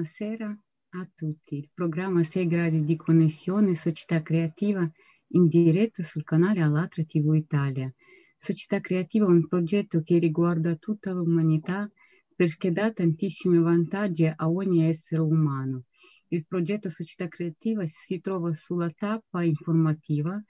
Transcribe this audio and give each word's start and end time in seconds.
Buonasera 0.00 0.58
a 0.92 1.10
tutti. 1.14 1.56
Il 1.56 1.68
programma 1.74 2.22
6 2.22 2.46
gradi 2.46 2.84
di 2.84 2.96
connessione 2.96 3.74
Società 3.74 4.22
Creativa 4.22 4.90
in 5.32 5.46
diretta 5.46 6.02
sul 6.02 6.24
canale 6.24 6.62
Alatra 6.62 7.04
TV 7.04 7.34
Italia. 7.34 7.92
Società 8.38 8.80
Creativa 8.80 9.26
è 9.26 9.28
un 9.28 9.46
progetto 9.46 10.00
che 10.02 10.16
riguarda 10.16 10.74
tutta 10.76 11.10
l'umanità 11.10 11.86
perché 12.34 12.72
dà 12.72 12.90
tantissimi 12.90 13.58
vantaggi 13.58 14.24
a 14.24 14.48
ogni 14.48 14.88
essere 14.88 15.20
umano. 15.20 15.84
Il 16.28 16.46
progetto 16.46 16.88
Società 16.88 17.28
Creativa 17.28 17.84
si 17.84 18.20
trova 18.20 18.54
sulla 18.54 18.90
tappa 18.96 19.42
informativa. 19.42 20.42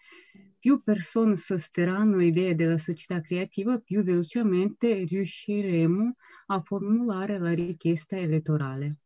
Più 0.60 0.80
persone 0.80 1.34
sosterranno 1.34 2.18
l'idea 2.18 2.54
della 2.54 2.78
società 2.78 3.20
creativa, 3.20 3.80
più 3.80 4.04
velocemente 4.04 5.02
riusciremo 5.06 6.14
a 6.46 6.62
formulare 6.62 7.36
la 7.40 7.52
richiesta 7.52 8.16
elettorale. 8.16 8.99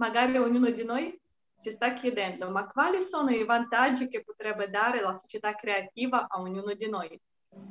Magari 0.00 0.38
ognuno 0.38 0.70
di 0.70 0.82
noi 0.82 1.14
si 1.54 1.70
sta 1.70 1.92
chiedendo, 1.92 2.48
ma 2.48 2.66
quali 2.66 3.02
sono 3.02 3.28
i 3.32 3.44
vantaggi 3.44 4.08
che 4.08 4.24
potrebbe 4.24 4.70
dare 4.70 5.02
la 5.02 5.12
società 5.12 5.54
creativa 5.54 6.26
a 6.26 6.40
ognuno 6.40 6.72
di 6.72 6.88
noi? 6.88 7.20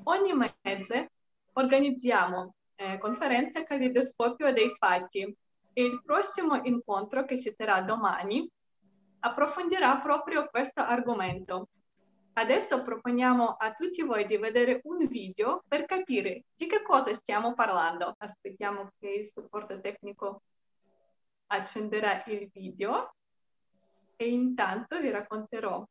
Ogni 0.03 0.33
mese 0.61 1.09
organizziamo 1.53 2.53
eh, 2.75 2.99
conferenze 2.99 3.63
Calidoscopio 3.63 4.53
dei 4.53 4.69
Fatti 4.77 5.35
e 5.73 5.83
il 5.83 6.03
prossimo 6.05 6.61
incontro 6.65 7.25
che 7.25 7.35
si 7.35 7.55
terrà 7.55 7.81
domani 7.81 8.47
approfondirà 9.21 9.97
proprio 9.97 10.47
questo 10.51 10.81
argomento. 10.81 11.69
Adesso 12.33 12.83
proponiamo 12.83 13.55
a 13.57 13.73
tutti 13.73 14.03
voi 14.03 14.25
di 14.27 14.37
vedere 14.37 14.81
un 14.83 15.03
video 15.07 15.63
per 15.67 15.85
capire 15.85 16.43
di 16.55 16.67
che 16.67 16.83
cosa 16.83 17.11
stiamo 17.15 17.55
parlando. 17.55 18.13
Aspettiamo 18.19 18.91
che 18.99 19.09
il 19.09 19.27
supporto 19.27 19.81
tecnico 19.81 20.43
accenderà 21.51 22.23
il 22.25 22.49
video 22.51 23.13
e 24.15 24.29
intanto 24.29 24.99
vi 24.99 25.09
racconterò, 25.09 25.85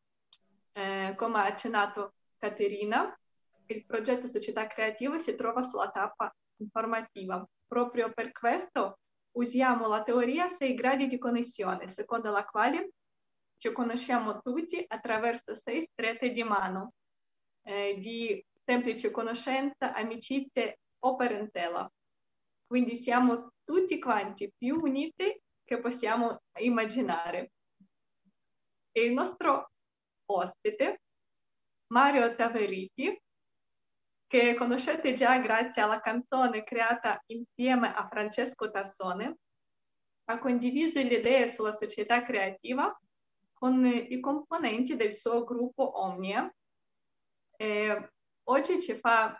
eh, 0.72 1.14
come 1.16 1.38
ha 1.38 1.44
accennato 1.44 2.14
Caterina, 2.36 3.18
il 3.66 3.84
progetto 3.84 4.26
Società 4.26 4.66
Creativa 4.66 5.18
si 5.18 5.34
trova 5.34 5.62
sulla 5.62 5.90
tappa 5.90 6.34
informativa. 6.56 7.46
Proprio 7.66 8.12
per 8.12 8.32
questo 8.32 8.98
usiamo 9.32 9.88
la 9.88 10.02
teoria 10.02 10.48
6 10.48 10.74
gradi 10.74 11.06
di 11.06 11.18
connessione, 11.18 11.88
secondo 11.88 12.30
la 12.30 12.44
quale 12.44 12.92
ci 13.58 13.72
conosciamo 13.72 14.40
tutti 14.40 14.82
attraverso 14.86 15.54
sei 15.54 15.80
strette 15.80 16.30
di 16.30 16.42
mano, 16.42 16.92
eh, 17.62 17.98
di 17.98 18.44
semplice 18.54 19.10
conoscenza, 19.10 19.92
amicizia 19.92 20.74
o 21.00 21.16
parentela. 21.16 21.90
Quindi 22.66 22.94
siamo 22.94 23.52
tutti 23.64 23.98
quanti 23.98 24.52
più 24.56 24.78
uniti 24.80 25.40
che 25.69 25.78
possiamo 25.80 26.41
immaginare. 26.61 27.52
E 28.91 29.05
il 29.05 29.12
nostro 29.12 29.70
ospite, 30.25 31.02
Mario 31.92 32.34
Taveriti, 32.34 33.20
che 34.27 34.55
conoscete 34.55 35.12
già 35.12 35.38
grazie 35.38 35.83
alla 35.83 36.00
canzone 36.00 36.64
creata 36.64 37.22
insieme 37.27 37.94
a 37.94 38.08
Francesco 38.08 38.70
Tassone, 38.70 39.36
ha 40.30 40.38
condiviso 40.38 41.02
le 41.02 41.16
idee 41.16 41.48
sulla 41.48 41.72
società 41.72 42.22
creativa 42.22 42.98
con 43.53 43.84
i 43.84 44.20
componenti 44.20 44.97
del 44.97 45.12
suo 45.12 45.44
gruppo 45.44 46.00
Omnia. 46.00 46.50
E 47.56 48.12
oggi, 48.44 48.94
fa, 48.94 49.38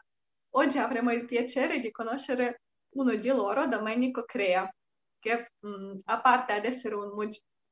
oggi 0.57 0.77
avremo 0.77 1.11
il 1.11 1.25
piacere 1.25 1.81
di 1.81 1.91
conoscere 1.91 2.61
uno 2.97 3.15
di 3.15 3.29
loro, 3.29 3.67
Domenico 3.67 4.25
Crea, 4.25 4.71
che 5.19 5.53
mh, 5.59 6.01
a 6.05 6.21
parte 6.21 6.53
ad 6.53 6.65
essere 6.65 6.95
un, 6.95 7.13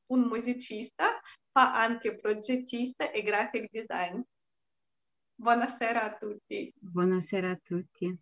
un 0.06 0.20
musicista, 0.20 1.20
fa 1.50 1.74
anche 1.74 2.16
progettista 2.16 3.10
e 3.10 3.22
graphic 3.22 3.70
design. 3.70 4.20
Buonasera 5.34 6.02
a 6.02 6.16
tutti. 6.16 6.72
Buonasera 6.76 7.50
a 7.50 7.60
tutti. 7.62 8.18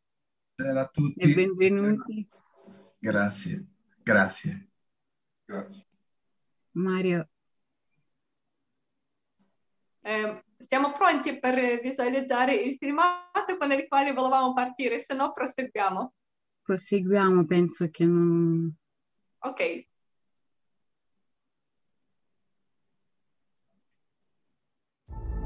Buonasera 0.56 0.80
a 0.80 0.88
tutti. 0.88 1.20
E 1.20 1.34
benvenuti. 1.34 2.28
Grazie, 2.98 3.66
grazie. 4.02 4.68
Grazie. 5.44 5.86
Mario. 6.72 7.28
Eh, 10.00 10.44
siamo 10.58 10.92
pronti 10.92 11.38
per 11.38 11.80
visualizzare 11.80 12.54
il 12.54 12.76
filmato 12.76 13.56
con 13.56 13.72
il 13.72 13.86
quale 13.88 14.12
volevamo 14.12 14.52
partire, 14.52 14.98
se 14.98 15.14
no 15.14 15.32
proseguiamo. 15.32 16.14
Proseguiamo, 16.62 17.44
penso 17.44 17.88
che 17.90 18.04
non... 18.04 18.74
Ok. 19.44 19.84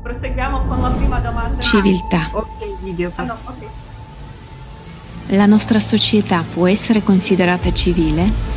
Proseguiamo 0.03 0.67
con 0.67 0.81
la 0.81 0.91
prima 0.91 1.19
domanda. 1.19 1.61
Civiltà. 1.61 2.31
Ok, 2.33 2.81
video. 2.81 3.11
Ah, 3.17 3.25
no, 3.25 3.37
ok. 3.45 3.67
La 5.31 5.47
nostra 5.47 5.81
società 5.81 6.45
può 6.45 6.69
essere 6.69 7.03
considerata 7.03 7.73
civile? 7.73 8.57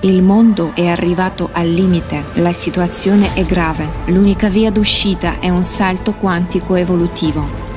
Il 0.00 0.22
mondo 0.22 0.74
è 0.74 0.86
arrivato 0.86 1.50
al 1.52 1.68
limite, 1.68 2.24
la 2.36 2.52
situazione 2.52 3.34
è 3.34 3.44
grave, 3.44 3.86
l'unica 4.06 4.48
via 4.48 4.70
d'uscita 4.70 5.40
è 5.40 5.50
un 5.50 5.62
salto 5.62 6.14
quantico 6.14 6.74
evolutivo. 6.74 7.69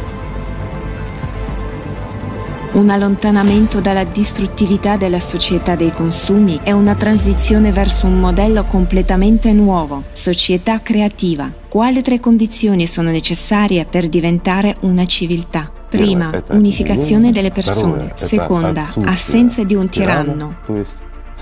Un 2.73 2.89
allontanamento 2.89 3.81
dalla 3.81 4.03
distruttività 4.03 4.97
della 4.97 5.19
società 5.19 5.75
dei 5.75 5.91
consumi 5.91 6.59
e 6.63 6.72
una 6.72 6.95
transizione 6.95 7.72
verso 7.72 8.07
un 8.07 8.19
modello 8.19 8.63
completamente 8.66 9.53
nuovo, 9.53 10.06
società 10.11 10.81
creativa. 10.81 11.53
Quali 11.69 12.01
tre 12.01 12.19
condizioni 12.19 12.88
sono 12.88 13.11
necessarie 13.11 13.85
per 13.85 14.09
diventare 14.09 14.75
una 14.81 15.06
civiltà? 15.06 15.72
Prima, 15.88 16.31
unificazione 16.50 17.31
delle 17.31 17.51
persone. 17.51 18.13
Seconda, 18.16 18.84
assenza 19.03 19.63
di 19.63 19.75
un 19.75 19.88
tiranno. 19.88 20.55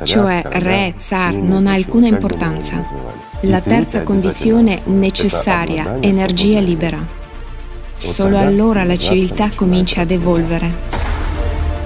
Cioè 0.03 0.41
re, 0.43 0.95
zar, 0.97 1.33
non 1.35 1.65
ha 1.65 1.71
alcuna 1.71 2.07
importanza. 2.07 2.83
La 3.41 3.61
terza 3.61 4.03
condizione 4.03 4.81
necessaria, 4.83 5.95
energia 6.01 6.59
libera. 6.59 6.99
Solo 7.95 8.37
allora 8.37 8.83
la 8.83 8.97
civiltà 8.97 9.49
comincia 9.55 10.01
ad 10.01 10.11
evolvere. 10.11 10.99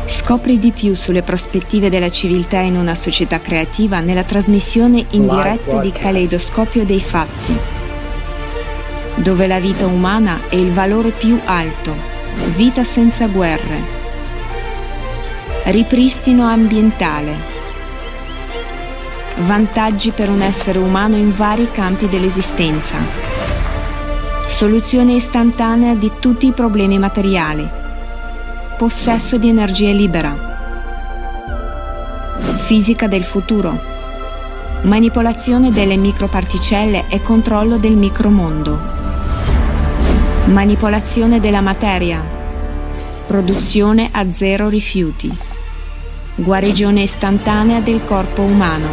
Scopri 0.08 0.60
di 0.60 0.72
più 0.72 0.94
sulle 0.94 1.24
prospettive 1.24 1.90
della 1.90 2.10
civiltà 2.10 2.60
in 2.60 2.78
una 2.78 2.94
società 2.94 3.42
creativa 3.42 4.02
nella 4.02 4.24
trasmissione 4.24 5.04
in 5.12 5.28
diretta 5.28 5.82
di 5.82 5.92
Caleidoscopio 5.92 6.86
dei 6.86 7.02
Fatti, 7.02 7.58
dove 9.16 9.48
la 9.48 9.60
vita 9.60 9.88
umana 9.88 10.42
è 10.48 10.56
il 10.56 10.72
valore 10.72 11.10
più 11.10 11.40
alto, 11.44 11.96
vita 12.56 12.84
senza 12.84 13.26
guerre, 13.28 13.82
ripristino 15.64 16.46
ambientale, 16.46 17.34
vantaggi 19.38 20.12
per 20.12 20.30
un 20.30 20.42
essere 20.42 20.78
umano 20.78 21.16
in 21.16 21.32
vari 21.32 21.72
campi 21.72 22.08
dell'esistenza, 22.08 22.98
soluzione 24.46 25.14
istantanea 25.14 25.96
di 25.96 26.12
tutti 26.20 26.46
i 26.46 26.54
problemi 26.54 27.00
materiali 27.00 27.84
possesso 28.76 29.38
di 29.38 29.48
energia 29.48 29.92
libera, 29.92 30.36
fisica 32.58 33.08
del 33.08 33.24
futuro, 33.24 33.80
manipolazione 34.82 35.72
delle 35.72 35.96
microparticelle 35.96 37.06
e 37.08 37.22
controllo 37.22 37.78
del 37.78 37.96
micromondo, 37.96 38.78
manipolazione 40.46 41.40
della 41.40 41.62
materia, 41.62 42.22
produzione 43.26 44.10
a 44.12 44.30
zero 44.30 44.68
rifiuti, 44.68 45.32
guarigione 46.36 47.04
istantanea 47.04 47.80
del 47.80 48.04
corpo 48.04 48.42
umano, 48.42 48.90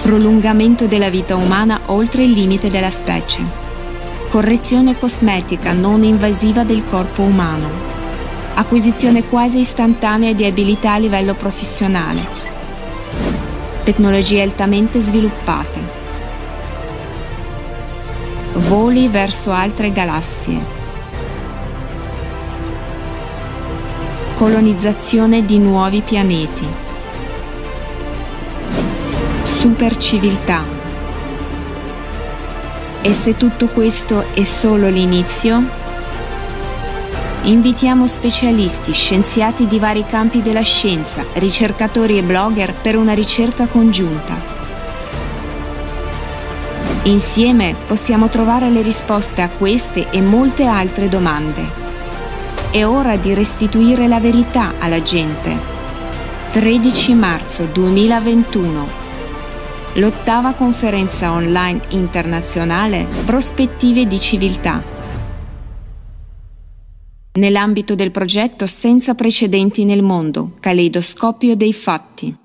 prolungamento 0.00 0.86
della 0.86 1.10
vita 1.10 1.36
umana 1.36 1.78
oltre 1.86 2.22
il 2.22 2.30
limite 2.30 2.70
della 2.70 2.90
specie, 2.90 3.42
correzione 4.30 4.96
cosmetica 4.96 5.72
non 5.72 6.04
invasiva 6.04 6.64
del 6.64 6.84
corpo 6.86 7.20
umano 7.20 7.90
acquisizione 8.54 9.24
quasi 9.24 9.60
istantanea 9.60 10.32
di 10.32 10.44
abilità 10.44 10.92
a 10.92 10.98
livello 10.98 11.34
professionale, 11.34 12.20
tecnologie 13.84 14.42
altamente 14.42 15.00
sviluppate, 15.00 15.80
voli 18.54 19.08
verso 19.08 19.50
altre 19.50 19.92
galassie, 19.92 20.78
colonizzazione 24.34 25.44
di 25.44 25.58
nuovi 25.58 26.00
pianeti, 26.02 26.66
superciviltà. 29.42 30.78
E 33.02 33.12
se 33.14 33.36
tutto 33.36 33.68
questo 33.68 34.26
è 34.34 34.44
solo 34.44 34.88
l'inizio, 34.88 35.79
Invitiamo 37.44 38.06
specialisti, 38.06 38.92
scienziati 38.92 39.66
di 39.66 39.78
vari 39.78 40.04
campi 40.04 40.42
della 40.42 40.60
scienza, 40.60 41.24
ricercatori 41.34 42.18
e 42.18 42.22
blogger 42.22 42.74
per 42.74 42.98
una 42.98 43.14
ricerca 43.14 43.66
congiunta. 43.66 44.36
Insieme 47.04 47.74
possiamo 47.86 48.28
trovare 48.28 48.68
le 48.68 48.82
risposte 48.82 49.40
a 49.40 49.48
queste 49.48 50.10
e 50.10 50.20
molte 50.20 50.66
altre 50.66 51.08
domande. 51.08 51.66
È 52.70 52.84
ora 52.84 53.16
di 53.16 53.32
restituire 53.32 54.06
la 54.06 54.20
verità 54.20 54.74
alla 54.78 55.00
gente. 55.00 55.56
13 56.52 57.14
marzo 57.14 57.64
2021. 57.64 58.86
L'ottava 59.94 60.52
conferenza 60.52 61.32
online 61.32 61.80
internazionale 61.88 63.06
Prospettive 63.24 64.06
di 64.06 64.20
civiltà 64.20 64.98
nell'ambito 67.32 67.94
del 67.94 68.10
progetto 68.10 68.66
senza 68.66 69.14
precedenti 69.14 69.84
nel 69.84 70.02
mondo, 70.02 70.56
Caleidoscopio 70.58 71.54
dei 71.54 71.72
fatti. 71.72 72.36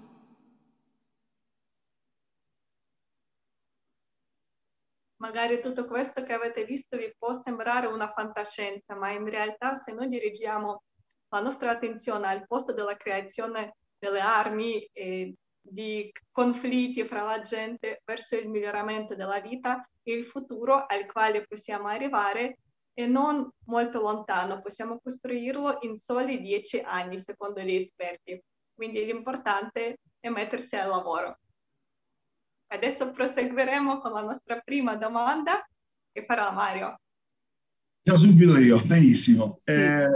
Magari 5.18 5.60
tutto 5.60 5.86
questo 5.86 6.22
che 6.22 6.34
avete 6.34 6.66
visto 6.66 6.98
vi 6.98 7.12
può 7.18 7.34
sembrare 7.34 7.88
una 7.88 8.12
fantascienza, 8.12 8.96
ma 8.96 9.12
in 9.12 9.28
realtà 9.28 9.76
se 9.76 9.92
noi 9.92 10.08
dirigiamo 10.08 10.84
la 11.30 11.40
nostra 11.42 11.72
attenzione 11.72 12.28
al 12.28 12.46
posto 12.46 12.74
della 12.74 12.96
creazione 12.96 13.76
delle 13.98 14.20
armi 14.20 14.88
e 14.94 15.34
di 15.60 16.12
conflitti 16.32 17.04
fra 17.06 17.24
la 17.24 17.42
gente 17.42 18.02
verso 18.06 18.38
il 18.38 18.48
miglioramento 18.48 19.16
della 19.16 19.40
vita, 19.40 19.84
il 20.04 20.24
futuro 20.26 20.86
al 20.86 21.12
quale 21.12 21.44
possiamo 21.48 21.88
arrivare 21.88 22.60
e 22.98 23.06
non 23.08 23.48
molto 23.66 24.02
lontano, 24.02 24.62
possiamo 24.62 25.00
costruirlo 25.04 25.80
in 25.82 25.98
soli 25.98 26.42
dieci 26.42 26.80
anni 26.80 27.20
secondo 27.20 27.60
gli 27.62 27.76
esperti. 27.76 28.42
Quindi 28.74 29.06
l'importante 29.06 30.00
è 30.20 30.30
mettersi 30.30 30.78
al 30.78 30.90
lavoro. 30.90 31.40
Adesso 32.68 33.12
proseguiremo 33.12 34.00
con 34.00 34.14
la 34.14 34.22
nostra 34.22 34.60
prima 34.62 34.96
domanda 34.96 35.68
che 36.12 36.24
farà 36.26 36.52
Mario. 36.52 37.00
Da 38.02 38.16
subito 38.16 38.58
io, 38.58 38.82
benissimo. 38.86 39.58
Sì. 39.60 39.72
Eh, 39.72 40.08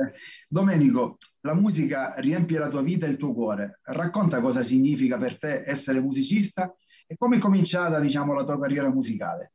Domenico, 0.48 1.18
la 1.42 1.56
musica 1.56 2.14
riempie 2.18 2.60
la 2.60 2.70
tua 2.70 2.82
vita 2.82 3.06
e 3.06 3.10
il 3.10 3.18
tuo 3.18 3.34
cuore. 3.34 3.80
Racconta 3.84 4.40
cosa 4.42 4.62
significa 4.62 5.18
per 5.18 5.38
te 5.38 5.64
essere 5.66 6.00
musicista 6.00 6.74
e 7.06 7.18
come 7.18 7.38
è 7.38 7.40
cominciata, 7.40 8.00
diciamo, 8.00 8.34
la 8.34 8.46
tua 8.46 8.60
carriera 8.60 8.90
musicale. 8.90 9.54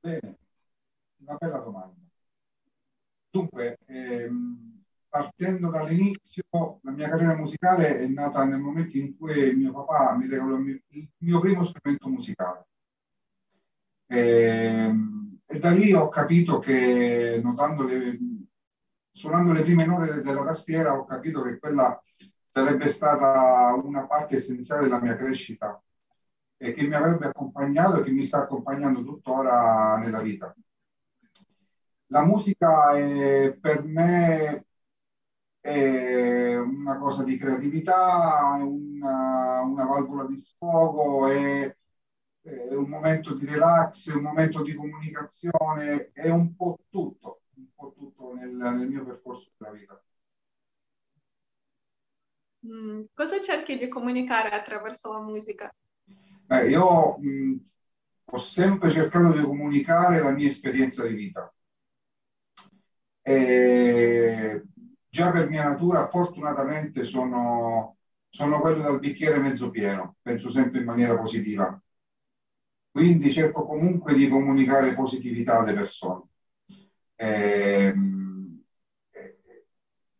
Bene, 0.00 0.36
una 1.18 1.36
bella 1.36 1.58
domanda. 1.58 1.94
Dunque, 3.30 3.78
ehm, 3.86 4.82
partendo 5.08 5.70
dall'inizio, 5.70 6.44
la 6.82 6.90
mia 6.90 7.08
carriera 7.08 7.36
musicale 7.36 7.98
è 7.98 8.06
nata 8.06 8.44
nel 8.44 8.58
momento 8.58 8.96
in 8.96 9.16
cui 9.16 9.54
mio 9.54 9.72
papà 9.72 10.16
mi 10.16 10.26
regalò 10.28 10.56
il 10.56 10.80
mio, 11.18 11.40
primo 11.40 11.64
strumento 11.64 12.08
musicale. 12.08 12.66
E, 14.06 14.18
ehm, 14.18 15.38
e, 15.46 15.58
da 15.58 15.70
lì 15.70 15.92
ho 15.92 16.08
capito 16.08 16.58
che, 16.58 17.40
notando 17.42 17.84
le, 17.84 18.18
suonando 19.10 19.52
le 19.52 19.62
prime 19.62 19.84
note 19.86 20.22
della 20.22 20.44
tastiera, 20.44 20.96
ho 20.98 21.04
capito 21.04 21.42
che 21.42 21.58
quella 21.58 22.00
sarebbe 22.52 22.88
stata 22.88 23.74
una 23.74 24.06
parte 24.06 24.36
essenziale 24.36 24.82
della 24.82 25.00
mia 25.00 25.16
crescita 25.16 25.80
e 26.58 26.72
che 26.72 26.86
mi 26.86 26.94
avrebbe 26.94 27.26
accompagnato 27.26 28.00
e 28.00 28.02
che 28.02 28.10
mi 28.10 28.24
sta 28.24 28.38
accompagnando 28.38 29.04
tuttora 29.04 29.98
nella 29.98 30.20
vita. 30.22 30.54
La 32.08 32.24
musica 32.24 32.92
è, 32.96 33.52
per 33.60 33.82
me 33.84 34.66
è 35.60 36.56
una 36.56 36.96
cosa 36.98 37.24
di 37.24 37.36
creatività, 37.36 38.56
una, 38.60 39.60
una 39.62 39.84
valvola 39.84 40.24
di 40.26 40.36
sfogo, 40.36 41.26
è, 41.26 41.76
è, 42.42 42.74
un 42.74 42.88
momento 42.88 43.34
di 43.34 43.44
relax, 43.46 44.10
è 44.10 44.14
un 44.14 44.22
momento 44.22 44.62
di 44.62 44.74
comunicazione, 44.74 46.12
è 46.12 46.30
un 46.30 46.54
po' 46.54 46.78
tutto, 46.88 47.42
un 47.56 47.66
po' 47.74 47.92
tutto 47.96 48.34
nel, 48.34 48.50
nel 48.50 48.88
mio 48.88 49.04
percorso 49.04 49.50
della 49.56 49.72
vita. 49.72 50.00
Mm, 52.68 53.02
cosa 53.14 53.40
cerchi 53.40 53.76
di 53.78 53.88
comunicare 53.88 54.50
attraverso 54.50 55.12
la 55.12 55.20
musica? 55.20 55.74
Beh, 56.46 56.68
io 56.68 57.18
mh, 57.18 57.28
mm, 57.28 57.56
ho 58.26 58.36
sempre 58.38 58.90
cercato 58.90 59.32
di 59.32 59.42
comunicare 59.42 60.20
la 60.20 60.30
mia 60.30 60.48
esperienza 60.48 61.04
di 61.04 61.14
vita 61.14 61.50
e 63.28 64.62
già 65.08 65.32
per 65.32 65.48
mia 65.48 65.64
natura, 65.64 66.06
fortunatamente, 66.06 67.02
sono, 67.02 67.96
sono 68.28 68.60
quello 68.60 68.80
dal 68.80 69.00
bicchiere 69.00 69.38
mezzo 69.38 69.68
pieno, 69.68 70.14
penso 70.22 70.48
sempre 70.48 70.78
in 70.78 70.84
maniera 70.84 71.16
positiva. 71.16 71.76
Quindi 72.88 73.32
cerco 73.32 73.66
comunque 73.66 74.14
di 74.14 74.28
comunicare 74.28 74.94
positività 74.94 75.58
alle 75.58 75.74
persone. 75.74 76.22
E, 77.16 77.94
e, 79.10 79.38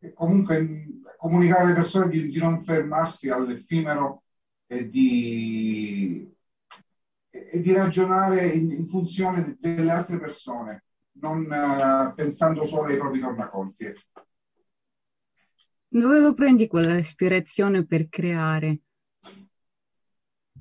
e 0.00 0.12
comunque 0.12 0.86
comunicare 1.16 1.62
alle 1.62 1.74
persone 1.74 2.08
di, 2.08 2.28
di 2.28 2.38
non 2.40 2.64
fermarsi 2.64 3.30
all'effimero 3.30 4.24
e 4.66 4.88
di, 4.88 6.28
e 7.30 7.60
di 7.60 7.72
ragionare 7.72 8.48
in, 8.48 8.68
in 8.72 8.88
funzione 8.88 9.56
delle 9.60 9.92
altre 9.92 10.18
persone 10.18 10.85
non 11.20 11.40
uh, 11.44 12.14
pensando 12.14 12.64
solo 12.64 12.88
ai 12.88 12.96
propri 12.96 13.20
tornaconti. 13.20 13.92
Dove 15.88 16.18
lo 16.18 16.34
prendi 16.34 16.66
quella 16.66 16.98
ispirazione 16.98 17.86
per 17.86 18.08
creare? 18.08 18.80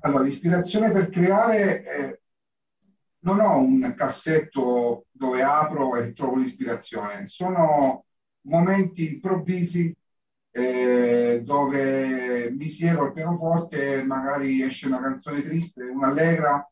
Allora, 0.00 0.22
l'ispirazione 0.22 0.90
per 0.90 1.08
creare, 1.10 1.84
eh, 1.84 2.20
non 3.20 3.40
ho 3.40 3.58
un 3.58 3.94
cassetto 3.96 5.06
dove 5.10 5.42
apro 5.42 5.96
e 5.96 6.12
trovo 6.12 6.36
l'ispirazione, 6.36 7.26
sono 7.26 8.04
momenti 8.42 9.14
improvvisi 9.14 9.94
eh, 10.50 11.42
dove 11.44 12.50
mi 12.50 12.68
siedo 12.68 13.02
al 13.02 13.12
pianoforte 13.12 13.96
e 13.96 14.04
magari 14.04 14.62
esce 14.62 14.86
una 14.86 15.00
canzone 15.00 15.42
triste, 15.42 15.82
un'allegra 15.82 16.66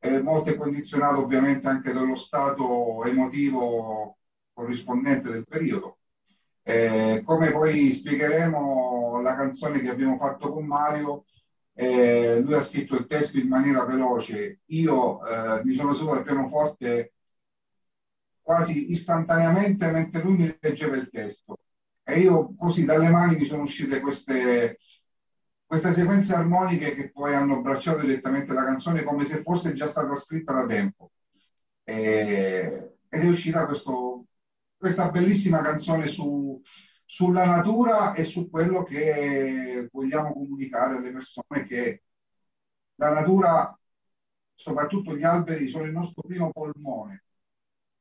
eh, 0.00 0.20
molto 0.22 0.50
è 0.50 0.56
condizionato 0.56 1.20
ovviamente 1.22 1.68
anche 1.68 1.92
dallo 1.92 2.14
stato 2.16 3.04
emotivo 3.04 4.18
corrispondente 4.52 5.30
del 5.30 5.46
periodo. 5.46 5.98
Eh, 6.62 7.22
come 7.24 7.50
poi 7.52 7.92
spiegheremo 7.92 9.20
la 9.22 9.34
canzone 9.34 9.80
che 9.80 9.90
abbiamo 9.90 10.16
fatto 10.18 10.50
con 10.50 10.66
Mario, 10.66 11.24
eh, 11.74 12.40
lui 12.40 12.54
ha 12.54 12.60
scritto 12.60 12.96
il 12.96 13.06
testo 13.06 13.38
in 13.38 13.48
maniera 13.48 13.84
veloce, 13.84 14.60
io 14.66 15.26
eh, 15.26 15.64
mi 15.64 15.72
sono 15.72 15.92
seduto 15.92 16.14
al 16.16 16.22
pianoforte 16.24 17.12
quasi 18.42 18.90
istantaneamente 18.90 19.90
mentre 19.90 20.22
lui 20.22 20.36
mi 20.36 20.56
leggeva 20.60 20.96
il 20.96 21.08
testo 21.10 21.58
e 22.02 22.18
io 22.18 22.54
così 22.56 22.84
dalle 22.84 23.08
mani 23.08 23.36
mi 23.36 23.44
sono 23.44 23.62
uscite 23.62 24.00
queste, 24.00 24.76
queste 25.70 25.92
sequenze 25.92 26.34
armoniche 26.34 26.94
che 26.94 27.12
poi 27.12 27.32
hanno 27.32 27.58
abbracciato 27.58 28.00
direttamente 28.00 28.52
la 28.52 28.64
canzone 28.64 29.04
come 29.04 29.24
se 29.24 29.40
fosse 29.42 29.72
già 29.72 29.86
stata 29.86 30.16
scritta 30.16 30.52
da 30.52 30.66
tempo. 30.66 31.12
E, 31.84 32.96
ed 33.08 33.22
è 33.22 33.28
uscita 33.28 33.66
questo, 33.66 34.24
questa 34.76 35.10
bellissima 35.10 35.62
canzone 35.62 36.08
su, 36.08 36.60
sulla 37.04 37.44
natura 37.46 38.14
e 38.14 38.24
su 38.24 38.50
quello 38.50 38.82
che 38.82 39.88
vogliamo 39.92 40.32
comunicare 40.32 40.96
alle 40.96 41.12
persone 41.12 41.64
che 41.64 42.02
la 42.96 43.12
natura, 43.12 43.78
soprattutto 44.52 45.16
gli 45.16 45.22
alberi, 45.22 45.68
sono 45.68 45.84
il 45.84 45.92
nostro 45.92 46.22
primo 46.22 46.50
polmone 46.50 47.26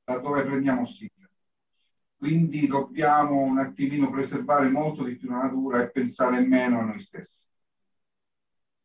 da 0.04 0.18
dove 0.18 0.44
prendiamo 0.44 0.82
ossigeno. 0.82 1.30
Quindi 2.18 2.66
dobbiamo 2.66 3.42
un 3.42 3.60
attimino 3.60 4.10
preservare 4.10 4.70
molto 4.70 5.04
di 5.04 5.18
più 5.18 5.30
la 5.30 5.44
natura 5.44 5.84
e 5.84 5.92
pensare 5.92 6.44
meno 6.44 6.80
a 6.80 6.84
noi 6.86 7.00
stessi. 7.00 7.48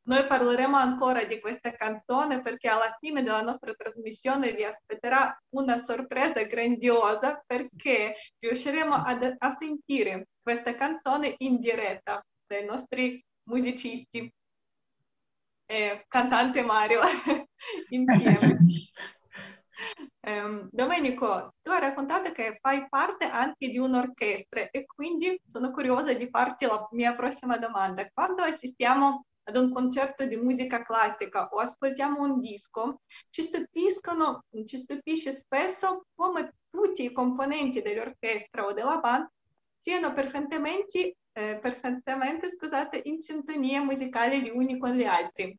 Noi 0.06 0.26
parleremo 0.26 0.76
ancora 0.76 1.24
di 1.24 1.40
questa 1.40 1.72
canzone 1.72 2.40
perché 2.40 2.68
alla 2.68 2.94
fine 3.00 3.22
della 3.22 3.40
nostra 3.40 3.72
trasmissione 3.72 4.52
vi 4.52 4.62
aspetterà 4.62 5.34
una 5.54 5.78
sorpresa 5.78 6.42
grandiosa 6.42 7.42
perché 7.46 8.14
riusciremo 8.38 8.94
a, 8.94 9.18
a 9.38 9.50
sentire 9.52 10.28
questa 10.42 10.74
canzone 10.74 11.34
in 11.38 11.58
diretta 11.58 12.22
dai 12.46 12.66
nostri 12.66 13.24
musicisti 13.44 14.30
e 15.66 16.04
cantante 16.06 16.62
Mario 16.62 17.00
insieme. 17.88 18.56
Um, 20.20 20.68
Domenico, 20.70 21.54
tu 21.62 21.70
hai 21.70 21.80
raccontato 21.80 22.30
che 22.32 22.58
fai 22.60 22.86
parte 22.90 23.24
anche 23.24 23.68
di 23.68 23.78
un'orchestra 23.78 24.68
e 24.70 24.84
quindi 24.84 25.40
sono 25.46 25.70
curiosa 25.70 26.12
di 26.12 26.28
farti 26.28 26.66
la 26.66 26.86
mia 26.90 27.14
prossima 27.14 27.56
domanda. 27.56 28.06
Quando 28.12 28.42
assistiamo 28.42 29.24
ad 29.44 29.56
un 29.56 29.72
concerto 29.72 30.24
di 30.24 30.36
musica 30.36 30.82
classica 30.82 31.48
o 31.48 31.58
ascoltiamo 31.58 32.22
un 32.22 32.40
disco, 32.40 33.00
ci 33.30 33.42
stupiscono, 33.42 34.44
ci 34.64 34.78
stupisce 34.78 35.32
spesso 35.32 36.06
come 36.14 36.54
tutti 36.70 37.04
i 37.04 37.12
componenti 37.12 37.82
dell'orchestra 37.82 38.64
o 38.64 38.72
della 38.72 38.98
band 38.98 39.28
siano 39.78 40.14
perfettamente, 40.14 41.16
eh, 41.32 41.58
perfettamente 41.60 42.50
scusate, 42.50 43.02
in 43.04 43.20
sintonia 43.20 43.82
musicale 43.82 44.40
gli 44.40 44.48
uni 44.48 44.78
con 44.78 44.92
gli 44.92 45.04
altri. 45.04 45.56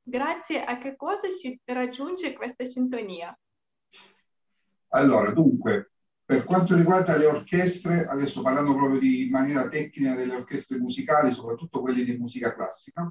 Grazie 0.00 0.62
a 0.62 0.78
che 0.78 0.94
cosa 0.94 1.28
si 1.30 1.58
raggiunge 1.64 2.32
questa 2.32 2.64
sintonia? 2.64 3.36
Allora, 4.90 5.32
dunque, 5.32 5.94
per 6.26 6.44
quanto 6.44 6.74
riguarda 6.74 7.16
le 7.16 7.26
orchestre, 7.26 8.04
adesso 8.04 8.42
parlando 8.42 8.74
proprio 8.74 8.98
di 8.98 9.28
maniera 9.30 9.68
tecnica 9.68 10.14
delle 10.14 10.34
orchestre 10.34 10.76
musicali, 10.76 11.30
soprattutto 11.32 11.80
quelle 11.80 12.02
di 12.02 12.16
musica 12.16 12.52
classica, 12.52 13.08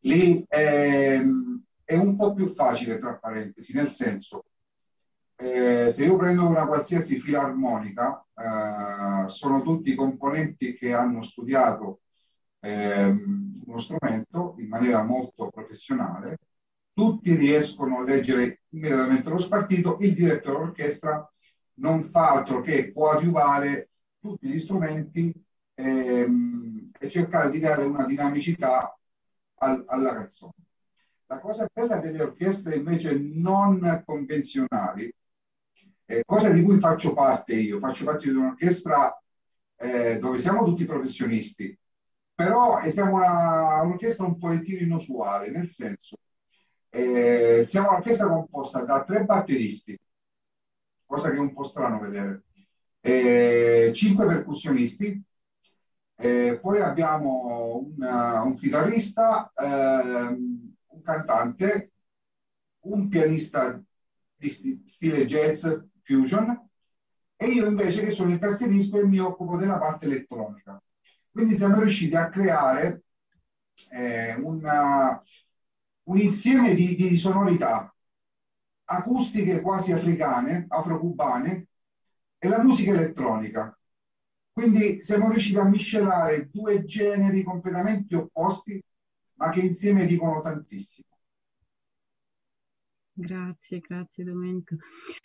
lì 0.00 0.44
è, 0.46 1.20
è 1.84 1.96
un 1.96 2.16
po' 2.16 2.32
più 2.32 2.54
facile, 2.54 2.98
tra 3.00 3.16
parentesi, 3.16 3.74
nel 3.74 3.90
senso 3.90 4.44
eh, 5.36 5.90
se 5.90 6.04
io 6.04 6.16
prendo 6.16 6.46
una 6.46 6.66
qualsiasi 6.66 7.18
filarmonica, 7.18 8.24
eh, 8.34 9.28
sono 9.28 9.62
tutti 9.62 9.94
componenti 9.96 10.74
che 10.74 10.92
hanno 10.92 11.22
studiato 11.22 12.02
eh, 12.60 13.06
uno 13.08 13.78
strumento 13.78 14.54
in 14.58 14.68
maniera 14.68 15.02
molto 15.02 15.48
professionale, 15.50 16.38
tutti 16.92 17.34
riescono 17.34 17.98
a 17.98 18.04
leggere 18.04 18.62
immediatamente 18.68 19.28
lo 19.28 19.38
spartito, 19.38 19.98
il 20.00 20.14
direttore 20.14 20.58
d'orchestra 20.58 21.28
non 21.74 22.04
fa 22.04 22.32
altro 22.32 22.60
che 22.60 22.92
coadiuvare 22.92 23.90
tutti 24.18 24.48
gli 24.48 24.58
strumenti 24.58 25.32
ehm, 25.74 26.90
e 26.98 27.08
cercare 27.08 27.50
di 27.50 27.58
dare 27.58 27.84
una 27.84 28.06
dinamicità 28.06 28.96
al, 29.56 29.84
alla 29.86 30.14
canzone. 30.14 30.52
La 31.26 31.38
cosa 31.38 31.68
bella 31.72 31.96
delle 31.96 32.22
orchestre 32.22 32.76
invece 32.76 33.18
non 33.18 34.02
convenzionali 34.04 35.12
eh, 36.06 36.22
cosa 36.24 36.50
di 36.50 36.62
cui 36.62 36.78
faccio 36.78 37.14
parte 37.14 37.54
io? 37.54 37.78
Faccio 37.78 38.04
parte 38.04 38.28
di 38.28 38.36
un'orchestra 38.36 39.18
eh, 39.76 40.18
dove 40.18 40.38
siamo 40.38 40.64
tutti 40.64 40.84
professionisti, 40.84 41.76
però 42.34 42.80
siamo 42.90 43.16
una, 43.16 43.80
un'orchestra 43.82 44.26
un 44.26 44.38
pochettino 44.38 44.80
inusuale, 44.80 45.50
nel 45.50 45.68
senso, 45.70 46.16
eh, 46.90 47.62
siamo 47.62 47.88
un'orchestra 47.90 48.28
composta 48.28 48.82
da 48.82 49.02
tre 49.04 49.24
batteristi, 49.24 49.98
cosa 51.14 51.30
che 51.30 51.36
è 51.36 51.40
un 51.40 51.52
po' 51.52 51.68
strano 51.68 52.00
vedere, 52.00 52.42
eh, 53.00 53.92
cinque 53.94 54.26
percussionisti, 54.26 55.22
eh, 56.16 56.58
poi 56.60 56.80
abbiamo 56.80 57.84
una, 57.96 58.42
un 58.42 58.54
chitarrista, 58.54 59.50
ehm, 59.54 60.74
un 60.86 61.02
cantante, 61.02 61.92
un 62.80 63.08
pianista 63.08 63.80
di 64.36 64.84
stile 64.86 65.24
jazz 65.24 65.66
Fusion 66.02 66.68
e 67.36 67.46
io 67.46 67.66
invece 67.66 68.02
che 68.02 68.10
sono 68.10 68.32
il 68.32 68.38
tastierista 68.38 68.98
e 68.98 69.06
mi 69.06 69.18
occupo 69.18 69.56
della 69.56 69.78
parte 69.78 70.06
elettronica. 70.06 70.80
Quindi 71.30 71.56
siamo 71.56 71.78
riusciti 71.78 72.14
a 72.14 72.28
creare 72.28 73.02
eh, 73.90 74.34
una, 74.34 75.20
un 76.04 76.18
insieme 76.18 76.74
di, 76.74 76.94
di, 76.94 77.16
sonorità 77.16 77.93
acustiche 78.86 79.60
quasi 79.60 79.92
africane, 79.92 80.66
afrocubane 80.68 81.68
e 82.38 82.48
la 82.48 82.62
musica 82.62 82.92
elettronica. 82.92 83.76
Quindi 84.52 85.02
siamo 85.02 85.30
riusciti 85.30 85.58
a 85.58 85.64
miscelare 85.64 86.48
due 86.50 86.84
generi 86.84 87.42
completamente 87.42 88.14
opposti, 88.14 88.80
ma 89.34 89.50
che 89.50 89.60
insieme 89.60 90.06
dicono 90.06 90.40
tantissimo. 90.40 91.08
Grazie, 93.16 93.78
grazie 93.78 94.24
Domenico. 94.24 94.76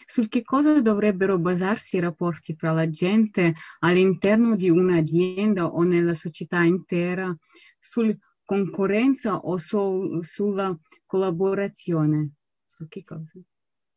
Sul 0.05 0.29
che 0.29 0.43
cosa 0.43 0.79
dovrebbero 0.79 1.39
basarsi 1.39 1.97
i 1.97 1.99
rapporti 1.99 2.55
fra 2.55 2.71
la 2.71 2.87
gente 2.87 3.55
all'interno 3.79 4.55
di 4.55 4.69
un'azienda 4.69 5.65
o 5.65 5.81
nella 5.81 6.13
società 6.13 6.61
intera? 6.61 7.35
Sul 7.79 8.15
concorrenza 8.43 9.37
o 9.37 9.57
su, 9.57 10.21
sulla 10.21 10.75
collaborazione? 11.05 12.33
Su 12.67 12.87
che 12.87 13.03
cosa? 13.03 13.39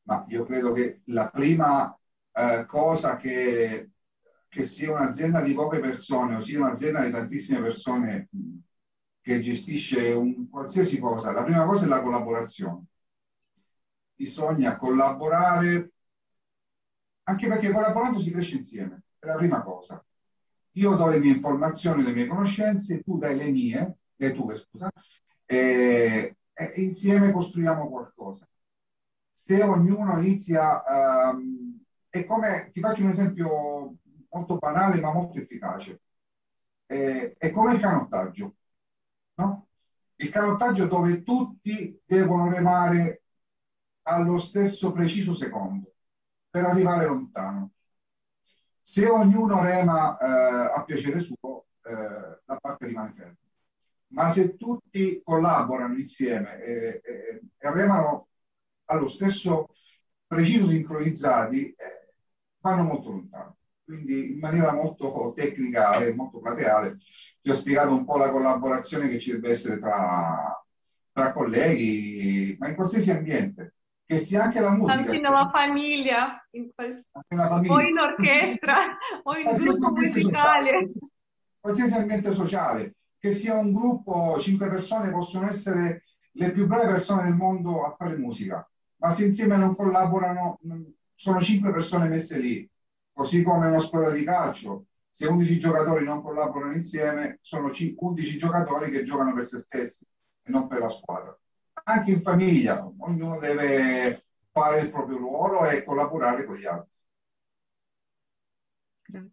Ma 0.04 0.24
io 0.28 0.44
credo 0.44 0.72
che 0.72 1.02
la 1.06 1.28
prima 1.30 1.96
eh, 2.32 2.64
cosa 2.66 3.16
che, 3.16 3.90
che 4.48 4.64
sia 4.64 4.92
un'azienda 4.92 5.40
di 5.40 5.54
poche 5.54 5.78
persone 5.78 6.36
o 6.36 6.40
sia 6.40 6.58
un'azienda 6.58 7.04
di 7.04 7.10
tantissime 7.10 7.60
persone 7.60 8.28
che 9.20 9.40
gestisce 9.40 10.10
un, 10.12 10.48
qualsiasi 10.48 10.98
cosa, 10.98 11.32
la 11.32 11.44
prima 11.44 11.64
cosa 11.64 11.84
è 11.84 11.88
la 11.88 12.02
collaborazione 12.02 12.86
bisogna 14.22 14.76
collaborare, 14.76 15.92
anche 17.24 17.48
perché 17.48 17.70
collaborando 17.70 18.20
si 18.20 18.30
cresce 18.30 18.58
insieme, 18.58 19.02
è 19.18 19.26
la 19.26 19.34
prima 19.34 19.62
cosa. 19.62 20.04
Io 20.76 20.94
do 20.94 21.08
le 21.08 21.18
mie 21.18 21.32
informazioni, 21.32 22.04
le 22.04 22.12
mie 22.12 22.26
conoscenze, 22.28 23.02
tu 23.02 23.18
dai 23.18 23.36
le 23.36 23.50
mie, 23.50 23.96
le 24.14 24.32
tue, 24.32 24.54
scusa, 24.54 24.90
e, 25.44 26.36
e 26.52 26.64
insieme 26.76 27.32
costruiamo 27.32 27.88
qualcosa. 27.88 28.46
Se 29.44 29.60
ognuno 29.60 30.20
inizia, 30.20 30.84
um, 31.32 31.76
è 32.08 32.24
come, 32.24 32.70
ti 32.70 32.78
faccio 32.78 33.02
un 33.02 33.10
esempio 33.10 33.96
molto 34.30 34.56
banale 34.56 35.00
ma 35.00 35.12
molto 35.12 35.38
efficace, 35.38 36.00
è, 36.86 37.34
è 37.36 37.50
come 37.50 37.74
il 37.74 37.80
canottaggio, 37.80 38.54
no? 39.34 39.66
Il 40.14 40.28
canottaggio 40.30 40.86
dove 40.86 41.24
tutti 41.24 42.00
devono 42.06 42.48
remare 42.48 43.22
allo 44.02 44.38
stesso 44.38 44.92
preciso 44.92 45.34
secondo 45.34 45.92
per 46.48 46.64
arrivare 46.64 47.06
lontano. 47.06 47.72
Se 48.80 49.08
ognuno 49.08 49.60
rema 49.60 50.18
eh, 50.18 50.72
a 50.72 50.84
piacere 50.84 51.18
suo, 51.18 51.66
eh, 51.82 52.40
la 52.44 52.58
parte 52.60 52.86
rimane 52.86 53.12
ferma. 53.16 53.34
Ma 54.12 54.28
se 54.28 54.56
tutti 54.56 55.20
collaborano 55.24 55.96
insieme 55.98 56.62
e 56.62 57.02
remano 57.58 58.28
allo 58.86 59.08
stesso 59.08 59.68
preciso 60.26 60.68
sincronizzati, 60.68 61.66
eh, 61.70 62.14
vanno 62.60 62.84
molto 62.84 63.10
lontano. 63.10 63.56
Quindi 63.84 64.32
in 64.32 64.38
maniera 64.38 64.72
molto 64.72 65.32
tecnica 65.34 65.98
e 65.98 66.14
molto 66.14 66.38
plateale 66.38 66.98
ti 67.40 67.50
ho 67.50 67.54
spiegato 67.54 67.92
un 67.92 68.04
po' 68.04 68.16
la 68.16 68.30
collaborazione 68.30 69.08
che 69.08 69.18
ci 69.18 69.32
deve 69.32 69.50
essere 69.50 69.78
tra, 69.78 70.64
tra 71.12 71.32
colleghi, 71.32 72.56
ma 72.58 72.68
in 72.68 72.74
qualsiasi 72.74 73.10
ambiente 73.10 73.74
che 74.12 74.18
sia 74.18 74.42
anche 74.42 74.60
la 74.60 74.70
musica. 74.70 74.98
Anche 74.98 75.18
nella 75.18 75.50
famiglia, 75.52 76.46
in 76.50 76.70
quel... 76.74 77.04
famiglia. 77.28 77.74
o 77.74 77.80
in 77.80 77.98
orchestra, 77.98 78.76
o 79.22 79.36
in 79.36 79.44
gruppo 79.56 79.92
musicale. 79.92 80.22
Sociale, 80.22 80.84
qualsiasi 81.58 81.94
ambiente 81.94 82.32
sociale, 82.34 82.94
che 83.18 83.32
sia 83.32 83.56
un 83.56 83.72
gruppo, 83.72 84.38
cinque 84.38 84.68
persone 84.68 85.10
possono 85.10 85.48
essere 85.48 86.04
le 86.32 86.50
più 86.52 86.66
brave 86.66 86.88
persone 86.88 87.24
del 87.24 87.34
mondo 87.34 87.84
a 87.84 87.94
fare 87.96 88.16
musica, 88.16 88.68
ma 89.02 89.10
se 89.10 89.24
insieme 89.26 89.56
non 89.56 89.74
collaborano, 89.74 90.58
sono 91.14 91.40
cinque 91.40 91.72
persone 91.72 92.08
messe 92.08 92.38
lì, 92.38 92.68
così 93.12 93.42
come 93.42 93.66
una 93.66 93.80
squadra 93.80 94.10
di 94.10 94.24
calcio. 94.24 94.86
Se 95.10 95.26
11 95.26 95.58
giocatori 95.58 96.04
non 96.04 96.22
collaborano 96.22 96.72
insieme, 96.72 97.38
sono 97.42 97.70
11 97.70 98.36
giocatori 98.38 98.90
che 98.90 99.02
giocano 99.02 99.34
per 99.34 99.46
se 99.46 99.58
stessi 99.58 100.04
e 100.42 100.50
non 100.50 100.68
per 100.68 100.78
la 100.78 100.88
squadra 100.88 101.36
anche 101.84 102.12
in 102.12 102.22
famiglia, 102.22 102.90
ognuno 102.98 103.38
deve 103.38 104.24
fare 104.50 104.80
il 104.80 104.90
proprio 104.90 105.18
ruolo 105.18 105.66
e 105.66 105.84
collaborare 105.84 106.44
con 106.44 106.56
gli 106.56 106.66
altri. 106.66 106.90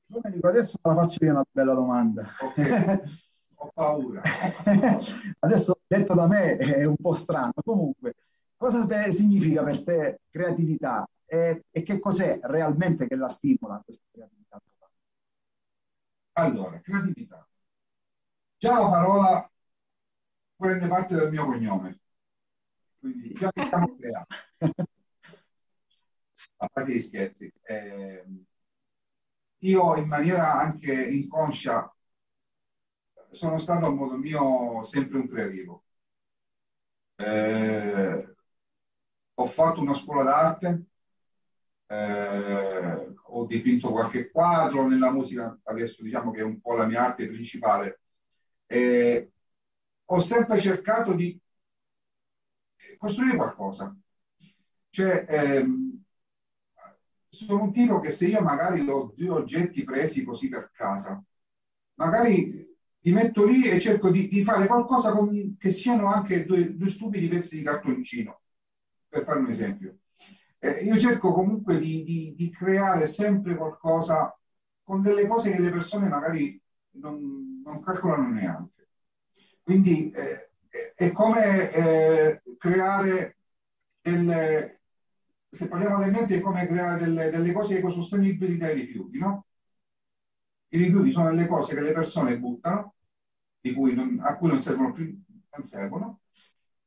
Domenico, 0.05 0.47
adesso 0.47 0.77
la 0.81 0.95
faccio 0.95 1.23
io 1.23 1.31
una 1.31 1.45
bella 1.49 1.73
domanda. 1.73 2.27
Okay. 2.41 3.01
Ho 3.61 3.71
paura. 3.73 4.21
adesso 5.39 5.79
detto 5.85 6.13
da 6.13 6.27
me 6.27 6.57
è 6.57 6.83
un 6.85 6.95
po' 6.95 7.13
strano. 7.13 7.53
Comunque, 7.63 8.15
cosa 8.59 8.85
significa 9.11 9.63
per 9.63 9.83
te 9.83 10.19
creatività 10.29 11.07
e, 11.25 11.63
e 11.71 11.83
che 11.83 11.99
cos'è 11.99 12.39
realmente 12.43 13.07
che 13.07 13.15
la 13.15 13.29
stimola 13.29 13.81
questa 13.83 14.03
creatività? 14.11 14.61
Allora, 16.33 16.79
creatività. 16.81 17.47
Già 18.57 18.77
la 18.77 18.89
parola 18.89 19.49
prende 20.57 20.87
parte 20.87 21.15
del 21.15 21.29
mio 21.31 21.45
cognome. 21.45 21.99
Quindi 22.99 23.33
già 23.33 23.49
siamo 23.53 23.95
creati. 23.97 24.35
A 26.57 26.67
parte 26.71 26.93
gli 26.93 26.99
scherzi. 26.99 27.51
Eh, 27.63 28.23
io 29.59 29.95
in 29.95 30.07
maniera 30.07 30.59
anche 30.59 30.91
inconscia 30.93 31.93
sono 33.31 33.57
stato 33.57 33.85
a 33.85 33.89
modo 33.91 34.17
mio 34.17 34.83
sempre 34.83 35.19
un 35.19 35.27
creativo. 35.29 35.83
Eh, 37.17 38.25
ho 39.41 39.47
fatto 39.47 39.81
una 39.81 39.93
scuola 39.93 40.23
d'arte, 40.23 40.83
eh, 41.87 43.13
ho 43.23 43.45
dipinto 43.45 43.91
qualche 43.91 44.29
quadro 44.29 44.87
nella 44.87 45.11
musica, 45.11 45.57
adesso 45.63 46.03
diciamo 46.03 46.31
che 46.31 46.41
è 46.41 46.43
un 46.43 46.59
po' 46.59 46.75
la 46.75 46.85
mia 46.85 47.05
arte 47.05 47.27
principale. 47.27 48.01
Eh, 48.65 49.31
ho 50.05 50.19
sempre 50.19 50.59
cercato 50.59 51.13
di 51.13 51.39
costruire 52.97 53.35
qualcosa. 53.37 53.95
Cioè, 54.89 55.25
ehm, 55.29 56.03
sono 57.29 57.63
un 57.63 57.71
tipo 57.71 57.99
che 57.99 58.11
se 58.11 58.27
io 58.27 58.41
magari 58.41 58.87
ho 58.89 59.13
due 59.15 59.29
oggetti 59.29 59.83
presi 59.83 60.23
così 60.23 60.49
per 60.49 60.71
casa, 60.73 61.23
magari 61.95 62.67
li 63.01 63.11
metto 63.11 63.45
lì 63.45 63.63
e 63.63 63.79
cerco 63.79 64.09
di, 64.09 64.27
di 64.27 64.43
fare 64.43 64.67
qualcosa 64.67 65.11
con, 65.11 65.55
che 65.57 65.71
siano 65.71 66.07
anche 66.07 66.45
due, 66.45 66.75
due, 66.75 66.89
stupidi 66.89 67.27
pezzi 67.27 67.55
di 67.55 67.63
cartoncino, 67.63 68.41
per 69.09 69.23
fare 69.23 69.39
un 69.39 69.47
esempio. 69.47 69.97
Eh, 70.59 70.83
io 70.83 70.97
cerco 70.97 71.33
comunque 71.33 71.79
di, 71.79 72.03
di, 72.03 72.33
di, 72.35 72.49
creare 72.51 73.07
sempre 73.07 73.55
qualcosa 73.55 74.37
con 74.83 75.01
delle 75.01 75.25
cose 75.25 75.51
che 75.51 75.59
le 75.59 75.69
persone 75.71 76.07
magari 76.09 76.61
non, 76.91 77.61
non 77.63 77.81
calcolano 77.81 78.29
neanche. 78.29 78.89
Quindi 79.63 80.11
eh, 80.11 80.49
è 80.95 81.11
come 81.11 81.71
eh, 81.71 82.41
creare 82.57 83.37
delle, 84.01 84.79
se 85.49 85.67
parliamo 85.67 85.97
del 85.97 86.07
ambiente, 86.07 86.35
è 86.35 86.41
come 86.41 86.67
creare 86.67 86.99
delle, 86.99 87.29
delle 87.29 87.51
cose 87.51 87.77
ecosostenibili 87.77 88.57
dai 88.57 88.73
rifiuti, 88.73 89.17
no? 89.17 89.45
I 90.69 90.77
rifiuti 90.77 91.11
sono 91.11 91.31
le 91.31 91.47
cose 91.47 91.73
che 91.73 91.81
le 91.81 91.93
persone 91.93 92.37
buttano, 92.37 92.95
cui 93.73 93.93
non, 93.93 94.19
a 94.21 94.35
cui 94.37 94.49
non 94.49 94.61
servono 94.61 94.91
più, 94.91 95.05
non 95.55 95.67
servono, 95.67 96.21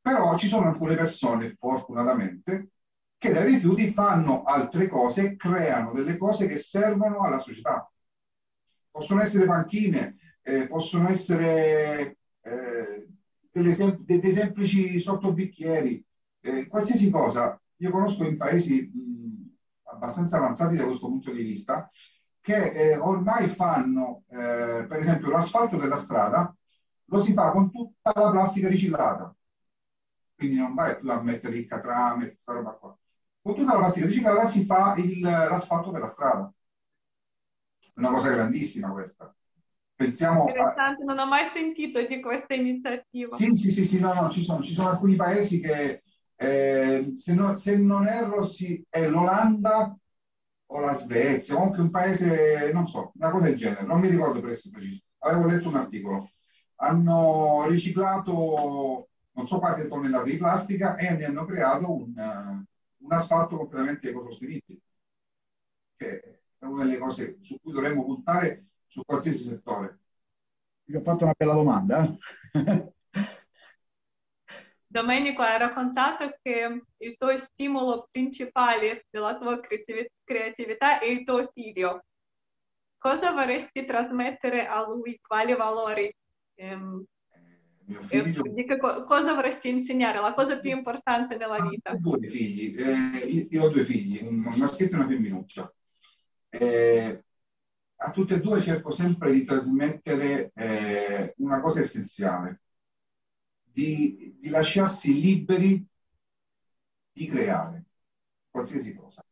però 0.03 0.37
ci 0.37 0.49
sono 0.49 0.67
alcune 0.67 0.95
persone, 0.95 1.55
fortunatamente, 1.57 2.71
che 3.17 3.31
dai 3.31 3.53
rifiuti 3.53 3.93
fanno 3.93 4.43
altre 4.43 4.89
cose, 4.89 5.37
creano 5.37 5.93
delle 5.93 6.17
cose 6.17 6.45
che 6.45 6.57
servono 6.57 7.21
alla 7.21 7.39
società. 7.39 7.89
Possono 8.91 9.21
essere 9.21 9.45
panchine, 9.45 10.17
eh, 10.41 10.67
possono 10.67 11.07
essere 11.07 12.17
eh, 12.41 13.07
sem- 13.71 14.03
dei, 14.03 14.19
dei, 14.19 14.33
semplici 14.33 14.99
sottobicchieri, 14.99 16.05
eh, 16.41 16.67
qualsiasi 16.67 17.09
cosa. 17.09 17.57
Io 17.77 17.89
conosco 17.89 18.25
in 18.25 18.35
paesi 18.35 18.91
mh, 18.93 19.55
abbastanza 19.83 20.35
avanzati 20.35 20.75
da 20.75 20.83
questo 20.83 21.07
punto 21.07 21.31
di 21.31 21.43
vista 21.43 21.89
che 22.41 22.71
eh, 22.73 22.97
ormai 22.97 23.47
fanno, 23.47 24.23
eh, 24.27 24.85
per 24.85 24.97
esempio, 24.97 25.29
l'asfalto 25.29 25.77
della 25.77 25.95
strada 25.95 26.53
lo 27.05 27.21
si 27.21 27.31
fa 27.31 27.51
con 27.51 27.71
tutta 27.71 28.11
la 28.13 28.31
plastica 28.31 28.67
riciclata. 28.67 29.33
Quindi 30.43 30.59
non 30.59 30.73
vai 30.73 30.97
più 30.97 31.09
a 31.09 31.21
mettere 31.21 31.55
il 31.55 31.65
catrame, 31.65 32.31
questa 32.31 32.51
roba 32.51 32.71
qua. 32.71 32.97
Con 33.41 33.55
tutta 33.55 33.71
la 33.71 33.79
plastica 33.79 34.07
riciclata 34.07 34.45
si 34.45 34.65
fa 34.65 34.93
l'asfalto 34.97 35.89
per 35.89 36.01
la 36.01 36.07
strada. 36.07 36.53
È 37.79 37.99
una 37.99 38.09
cosa 38.09 38.31
grandissima 38.31 38.91
questa. 38.91 39.33
Pensiamo 39.95 40.47
Interessante, 40.47 41.03
a... 41.03 41.05
non 41.05 41.19
ho 41.19 41.25
mai 41.25 41.45
sentito 41.45 42.05
di 42.05 42.19
questa 42.19 42.55
iniziativa. 42.55 43.37
Sì, 43.37 43.45
sì, 43.51 43.71
sì, 43.71 43.85
sì 43.85 43.99
no, 44.01 44.13
no, 44.13 44.29
ci 44.29 44.43
sono, 44.43 44.61
ci 44.61 44.73
sono 44.73 44.89
alcuni 44.89 45.15
paesi 45.15 45.61
che, 45.61 46.03
eh, 46.35 47.11
se, 47.15 47.33
no, 47.33 47.55
se, 47.55 47.77
non 47.77 48.05
erro, 48.05 48.45
si, 48.45 48.85
è 48.89 49.07
l'Olanda 49.07 49.97
o 50.65 50.79
la 50.79 50.93
Svezia, 50.93 51.55
o 51.55 51.63
anche 51.63 51.79
un 51.79 51.89
paese, 51.89 52.69
non 52.73 52.85
so, 52.89 53.13
una 53.15 53.29
cosa 53.29 53.45
del 53.45 53.55
genere, 53.55 53.85
non 53.85 54.01
mi 54.01 54.09
ricordo 54.09 54.41
per 54.41 54.49
essere 54.49 54.75
preciso. 54.75 55.03
Avevo 55.19 55.45
letto 55.45 55.69
un 55.69 55.75
articolo. 55.75 56.31
Hanno 56.75 57.65
riciclato 57.69 59.07
non 59.33 59.47
so 59.47 59.59
quante 59.59 59.87
tonnellate 59.87 60.31
di 60.31 60.37
plastica 60.37 60.95
e 60.95 61.15
ne 61.15 61.25
hanno 61.25 61.45
creato 61.45 61.91
un, 61.91 62.13
un 62.97 63.11
asfalto 63.11 63.57
completamente 63.57 64.09
ecosostenibile, 64.09 64.79
che 65.95 66.39
è 66.57 66.65
una 66.65 66.85
delle 66.85 66.97
cose 66.97 67.37
su 67.41 67.59
cui 67.61 67.73
dovremmo 67.73 68.05
puntare 68.05 68.65
su 68.87 69.03
qualsiasi 69.05 69.43
settore. 69.43 69.99
Vi 70.85 70.95
ho 70.95 71.01
fatto 71.01 71.23
una 71.23 71.33
bella 71.35 71.53
domanda. 71.53 72.17
Eh? 72.51 72.93
Domenico, 74.93 75.41
hai 75.41 75.57
raccontato 75.57 76.37
che 76.41 76.83
il 76.97 77.17
tuo 77.17 77.35
stimolo 77.37 78.07
principale 78.11 79.07
della 79.09 79.35
tua 79.39 79.59
creatività 79.59 80.99
è 80.99 81.05
il 81.05 81.23
tuo 81.23 81.49
figlio. 81.51 82.03
Cosa 82.99 83.31
vorresti 83.31 83.85
trasmettere 83.85 84.67
a 84.67 84.87
lui? 84.87 85.19
Quali 85.19 85.55
valori? 85.55 86.13
Ehm, 86.55 87.03
mio 87.85 88.01
figlio... 88.01 88.41
Dica, 88.53 88.77
cosa 89.03 89.33
vorresti 89.33 89.69
insegnare? 89.69 90.19
La 90.19 90.33
cosa 90.33 90.59
più 90.59 90.71
importante 90.71 91.37
nella 91.37 91.67
vita? 91.67 91.91
Ho 91.91 91.97
due 91.97 92.27
figli. 92.27 92.75
Eh, 92.77 93.25
io, 93.25 93.47
io, 93.49 93.63
ho 93.63 93.69
due 93.69 93.83
figli, 93.83 94.21
un 94.21 94.35
maschietto 94.35 94.95
e 94.95 94.97
una 94.99 95.07
femminuccia. 95.07 95.73
Eh, 96.49 97.23
a 97.95 98.11
tutte 98.11 98.35
e 98.35 98.39
due 98.39 98.61
cerco 98.61 98.91
sempre 98.91 99.31
di 99.31 99.43
trasmettere 99.43 100.51
eh, 100.55 101.33
una 101.37 101.59
cosa 101.59 101.79
essenziale 101.79 102.61
di, 103.63 104.37
di 104.39 104.49
lasciarsi 104.49 105.19
liberi 105.19 105.85
di 107.11 107.27
creare 107.27 107.85
qualsiasi 108.49 108.93
cosa. 108.93 109.25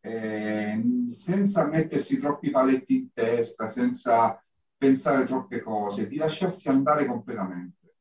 Eh, 0.00 0.82
senza 1.10 1.66
mettersi 1.66 2.18
troppi 2.18 2.50
paletti 2.50 2.96
in 2.96 3.12
testa, 3.12 3.66
senza 3.66 4.42
pensare 4.78 5.26
troppe 5.26 5.60
cose, 5.60 6.06
di 6.06 6.16
lasciarsi 6.16 6.68
andare 6.68 7.04
completamente. 7.04 7.94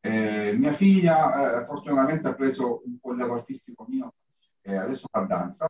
Eh, 0.00 0.54
mia 0.56 0.72
figlia 0.72 1.60
eh, 1.60 1.66
fortunatamente 1.66 2.26
ha 2.26 2.34
preso 2.34 2.82
un 3.02 3.16
lavoro 3.16 3.40
artistico 3.40 3.84
mio, 3.88 4.14
eh, 4.62 4.74
adesso 4.74 5.06
fa 5.10 5.20
danza, 5.20 5.68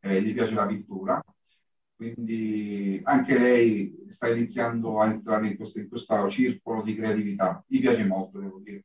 eh, 0.00 0.22
gli 0.22 0.32
piace 0.32 0.54
la 0.54 0.66
pittura, 0.66 1.22
quindi 1.96 3.00
anche 3.04 3.38
lei 3.38 4.06
sta 4.08 4.28
iniziando 4.28 5.00
a 5.00 5.06
entrare 5.06 5.48
in 5.48 5.56
questo, 5.56 5.80
in 5.80 5.88
questo 5.88 6.28
circolo 6.28 6.82
di 6.82 6.94
creatività. 6.94 7.62
Gli 7.66 7.80
piace 7.80 8.04
molto, 8.04 8.38
devo 8.38 8.58
dire 8.58 8.84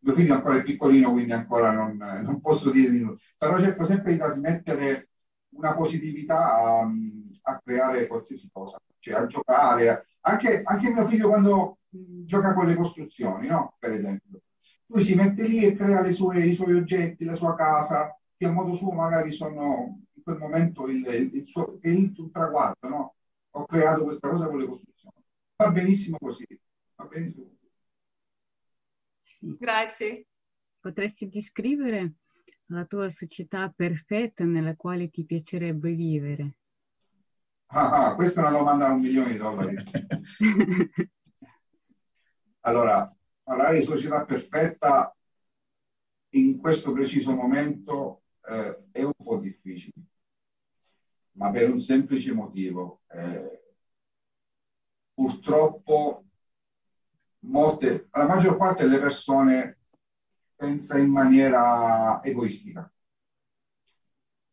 mio 0.00 0.14
figlio 0.14 0.34
ancora 0.34 0.58
è 0.58 0.62
piccolino, 0.62 1.12
quindi 1.12 1.32
ancora 1.32 1.72
non, 1.72 1.96
non 1.96 2.40
posso 2.40 2.70
dire 2.70 2.90
di 2.90 3.00
nulla, 3.00 3.16
però 3.38 3.58
cerco 3.58 3.84
sempre 3.84 4.12
di 4.12 4.18
trasmettere 4.18 5.08
una 5.54 5.74
positività 5.74 6.56
a, 6.56 6.90
a 7.42 7.60
creare 7.64 8.06
qualsiasi 8.06 8.50
cosa, 8.52 8.78
cioè 8.98 9.14
a 9.14 9.26
giocare. 9.26 10.06
Anche, 10.26 10.62
anche 10.64 10.90
mio 10.90 11.06
figlio 11.06 11.28
quando 11.28 11.78
mh, 11.90 12.24
gioca 12.24 12.54
con 12.54 12.66
le 12.66 12.74
costruzioni, 12.74 13.46
no? 13.48 13.76
per 13.78 13.92
esempio, 13.92 14.40
lui 14.86 15.04
si 15.04 15.14
mette 15.14 15.46
lì 15.46 15.64
e 15.64 15.74
crea 15.74 16.10
sue, 16.12 16.44
i 16.44 16.54
suoi 16.54 16.74
oggetti, 16.74 17.24
la 17.24 17.34
sua 17.34 17.54
casa, 17.54 18.18
che 18.36 18.46
a 18.46 18.50
modo 18.50 18.72
suo 18.72 18.92
magari 18.92 19.32
sono 19.32 20.00
in 20.14 20.22
quel 20.22 20.38
momento 20.38 20.88
il, 20.88 21.04
il, 21.06 21.34
il 21.34 21.46
suo 21.46 21.78
il, 21.82 22.12
il 22.16 22.30
traguardo, 22.32 22.88
no? 22.88 23.14
Ho 23.50 23.66
creato 23.66 24.04
questa 24.04 24.28
cosa 24.28 24.48
con 24.48 24.58
le 24.58 24.66
costruzioni. 24.66 25.14
Va 25.56 25.70
benissimo 25.70 26.16
così, 26.18 26.46
va 26.96 27.04
benissimo 27.04 27.46
così. 27.46 27.70
Grazie. 29.58 30.26
Potresti 30.80 31.28
descrivere 31.28 32.14
la 32.66 32.84
tua 32.84 33.08
società 33.10 33.72
perfetta 33.74 34.44
nella 34.44 34.74
quale 34.74 35.10
ti 35.10 35.24
piacerebbe 35.24 35.92
vivere? 35.92 36.56
Ah, 37.76 38.06
ah 38.06 38.14
questa 38.14 38.40
è 38.40 38.44
una 38.46 38.56
domanda 38.56 38.86
a 38.86 38.92
un 38.92 39.00
milione 39.00 39.32
di 39.32 39.36
dollari. 39.36 39.74
allora, 42.60 43.12
parlare 43.42 43.78
di 43.80 43.84
società 43.84 44.24
perfetta 44.24 45.12
in 46.34 46.58
questo 46.58 46.92
preciso 46.92 47.34
momento 47.34 48.22
eh, 48.48 48.84
è 48.92 49.02
un 49.02 49.12
po' 49.20 49.38
difficile, 49.38 49.92
ma 51.32 51.50
per 51.50 51.68
un 51.68 51.80
semplice 51.80 52.32
motivo. 52.32 53.00
Eh, 53.08 53.62
purtroppo 55.12 56.26
molte, 57.40 58.08
la 58.12 58.26
maggior 58.28 58.56
parte 58.56 58.84
delle 58.84 59.00
persone 59.00 59.78
pensa 60.54 60.96
in 60.96 61.10
maniera 61.10 62.22
egoistica. 62.22 62.88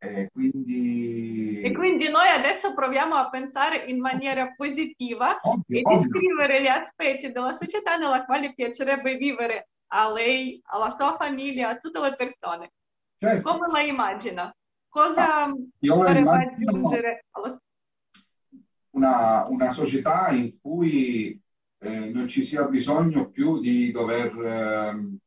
E 0.04 0.30
quindi... 0.32 1.62
e 1.62 1.72
quindi 1.74 2.10
noi 2.10 2.28
adesso 2.28 2.74
proviamo 2.74 3.14
a 3.14 3.30
pensare 3.30 3.86
in 3.86 4.00
maniera 4.00 4.52
positiva 4.58 5.40
ovvio, 5.44 5.78
e 5.78 5.82
descrivere 5.84 6.58
ovvio. 6.58 6.66
gli 6.66 6.74
aspetti 6.74 7.32
della 7.32 7.52
società 7.52 7.98
nella 7.98 8.26
quale 8.26 8.56
piacerebbe 8.56 9.16
vivere 9.18 9.70
a 9.90 10.12
lei, 10.12 10.60
alla 10.66 10.90
sua 10.90 11.16
famiglia, 11.18 11.70
a 11.70 11.78
tutte 11.78 12.00
le 12.00 12.16
persone. 12.16 12.72
Certo. 13.20 13.48
Come 13.48 13.68
la 13.72 13.82
immagina? 13.82 14.56
Cosa 14.90 15.44
ah, 15.44 15.54
vorrebbe 15.80 16.32
aggiungere 16.32 17.26
alla... 17.30 17.62
una, 18.96 19.46
una 19.50 19.70
società 19.70 20.30
in 20.30 20.60
cui 20.60 21.40
eh, 21.78 22.10
non 22.10 22.28
ci 22.28 22.44
sia 22.44 22.64
bisogno 22.64 23.30
più 23.30 23.60
di 23.60 23.92
dover 23.92 25.20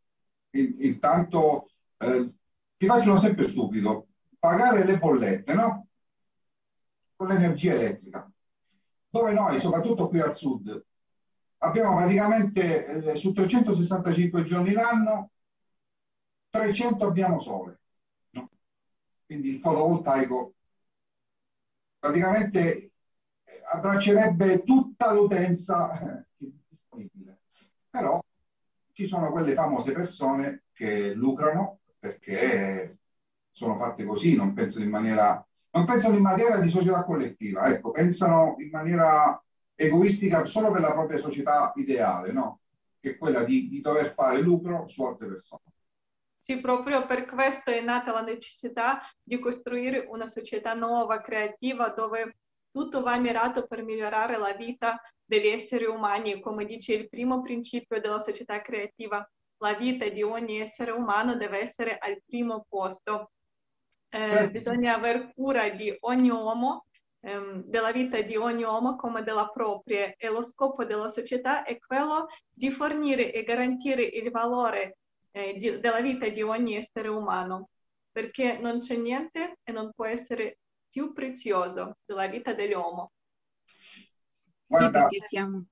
eh, 0.51 0.69
intanto 0.79 1.69
eh, 1.99 2.29
ti 2.77 2.87
faccio 2.87 3.11
un 3.11 3.17
esempio 3.17 3.47
stupido 3.47 4.09
pagare 4.45 4.85
le 4.85 4.99
bollette 4.99 5.55
no? 5.55 5.87
con 7.17 7.29
l'energia 7.29 7.73
elettrica 7.73 8.31
dove 9.09 9.33
noi 9.33 9.59
soprattutto 9.59 10.09
qui 10.09 10.21
al 10.21 10.37
sud 10.37 10.85
abbiamo 11.59 11.97
praticamente 11.97 12.85
eh, 12.85 13.15
su 13.15 13.33
365 13.33 14.45
giorni 14.45 14.73
l'anno 14.73 15.31
300 16.51 17.07
abbiamo 17.07 17.41
sole 17.41 17.81
no? 18.33 18.51
quindi 19.25 19.49
il 19.49 19.61
fotovoltaico 19.61 20.53
praticamente 21.99 22.91
abbraccerebbe 23.73 24.63
tutta 24.63 25.11
l'utenza 25.15 26.23
disponibile. 26.37 27.39
Però 27.89 28.23
ci 28.93 29.07
sono 29.07 29.31
quelle 29.31 29.55
famose 29.55 29.93
persone 29.93 30.65
che 30.73 31.15
lucrano 31.15 31.81
perché 31.99 32.99
sono 33.55 33.77
fatte 33.77 34.05
così, 34.05 34.35
non 34.35 34.53
pensano 34.53 34.85
in 34.85 34.91
maniera 34.91 35.47
non 35.75 35.87
pensano 35.87 36.15
in 36.15 36.23
materia 36.23 36.59
di 36.59 36.71
società 36.71 37.03
collettiva, 37.05 37.67
ecco, 37.67 37.91
pensano 37.91 38.55
in 38.59 38.69
maniera 38.71 39.43
egoistica 39.75 40.45
solo 40.45 40.71
per 40.71 40.81
la 40.81 40.93
propria 40.93 41.19
società 41.19 41.73
ideale, 41.75 42.31
no? 42.31 42.61
che 43.01 43.11
è 43.11 43.19
quella 43.19 43.43
di, 43.43 43.69
di 43.69 43.81
dover 43.81 44.15
fare 44.15 44.41
lucro 44.41 44.87
su 44.87 45.03
altre 45.05 45.27
persone. 45.27 45.63
Sì, 46.39 46.61
proprio 46.61 47.07
per 47.07 47.25
questo 47.27 47.71
è 47.71 47.81
nata 47.81 48.13
la 48.13 48.23
necessità 48.23 49.01
di 49.23 49.39
costruire 49.39 50.07
una 50.09 50.27
società 50.27 50.75
nuova, 50.75 51.21
creativa, 51.21 51.89
dove 51.89 52.37
tutto 52.71 53.03
va 53.03 53.17
mirato 53.17 53.67
per 53.67 53.83
migliorare 53.83 54.39
la 54.39 54.53
vita 54.53 55.01
degli 55.25 55.47
esseri 55.47 55.87
umani. 55.87 56.41
Come 56.41 56.67
dice 56.67 56.95
il 56.95 57.09
primo 57.09 57.41
principio 57.41 58.01
della 58.01 58.19
società 58.19 58.61
creativa, 58.61 59.27
la 59.59 59.75
vita 59.75 60.09
di 60.09 60.23
ogni 60.23 60.61
essere 60.61 60.91
umano 60.91 61.35
deve 61.35 61.61
essere 61.61 61.99
al 61.99 62.23
primo 62.25 62.65
posto. 62.69 63.33
Eh, 64.15 64.49
bisogna 64.49 64.95
aver 64.95 65.33
cura 65.35 65.71
di 65.71 65.93
ogni 66.03 66.31
uomo, 66.31 66.87
ehm, 67.19 67.65
della 67.65 67.91
vita 67.91 68.21
di 68.23 68.37
ogni 68.37 68.63
uomo 68.63 68.95
come 68.95 69.25
della 69.25 69.49
propria 69.49 70.15
e 70.17 70.29
lo 70.29 70.41
scopo 70.41 70.85
della 70.85 71.09
società 71.09 71.65
è 71.65 71.77
quello 71.81 72.29
di 72.49 72.71
fornire 72.71 73.33
e 73.33 73.43
garantire 73.43 74.05
il 74.05 74.31
valore 74.31 74.99
eh, 75.33 75.57
di, 75.57 75.81
della 75.81 76.01
vita 76.01 76.29
di 76.29 76.43
ogni 76.43 76.77
essere 76.77 77.09
umano, 77.09 77.71
perché 78.13 78.57
non 78.59 78.79
c'è 78.79 78.97
niente 78.97 79.59
e 79.65 79.73
non 79.73 79.91
può 79.93 80.05
essere 80.05 80.59
più 80.89 81.13
prezioso 81.13 81.97
della 82.05 82.29
vita 82.29 82.55
dell'uomo. 82.55 83.11
Guarda, 84.65 85.09
siamo... 85.27 85.65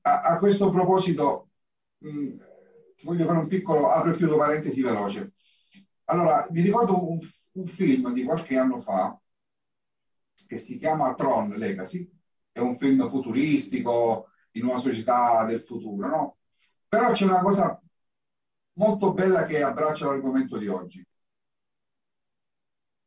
a, 0.00 0.22
a, 0.22 0.38
questo 0.40 0.70
proposito 0.70 1.50
mh, 1.98 2.08
mm, 2.08 2.38
voglio 3.02 3.26
fare 3.26 3.38
un 3.38 3.46
piccolo 3.46 3.90
apro 3.90 4.10
e 4.10 4.16
chiudo 4.16 4.36
parentesi 4.36 4.82
veloce. 4.82 5.34
Allora, 6.06 6.46
mi 6.50 6.62
ricordo 6.62 7.08
un, 7.08 7.18
un 7.56 7.66
film 7.66 8.12
di 8.12 8.22
qualche 8.24 8.56
anno 8.58 8.80
fa 8.80 9.18
che 10.46 10.58
si 10.58 10.78
chiama 10.78 11.14
Tron 11.14 11.50
Legacy, 11.50 12.10
è 12.52 12.60
un 12.60 12.78
film 12.78 13.08
futuristico 13.08 14.28
in 14.52 14.64
una 14.66 14.78
società 14.78 15.44
del 15.44 15.62
futuro, 15.62 16.08
no? 16.08 16.36
Però 16.88 17.12
c'è 17.12 17.24
una 17.24 17.40
cosa 17.40 17.80
molto 18.74 19.12
bella 19.12 19.46
che 19.46 19.62
abbraccia 19.62 20.06
l'argomento 20.06 20.58
di 20.58 20.68
oggi. 20.68 21.06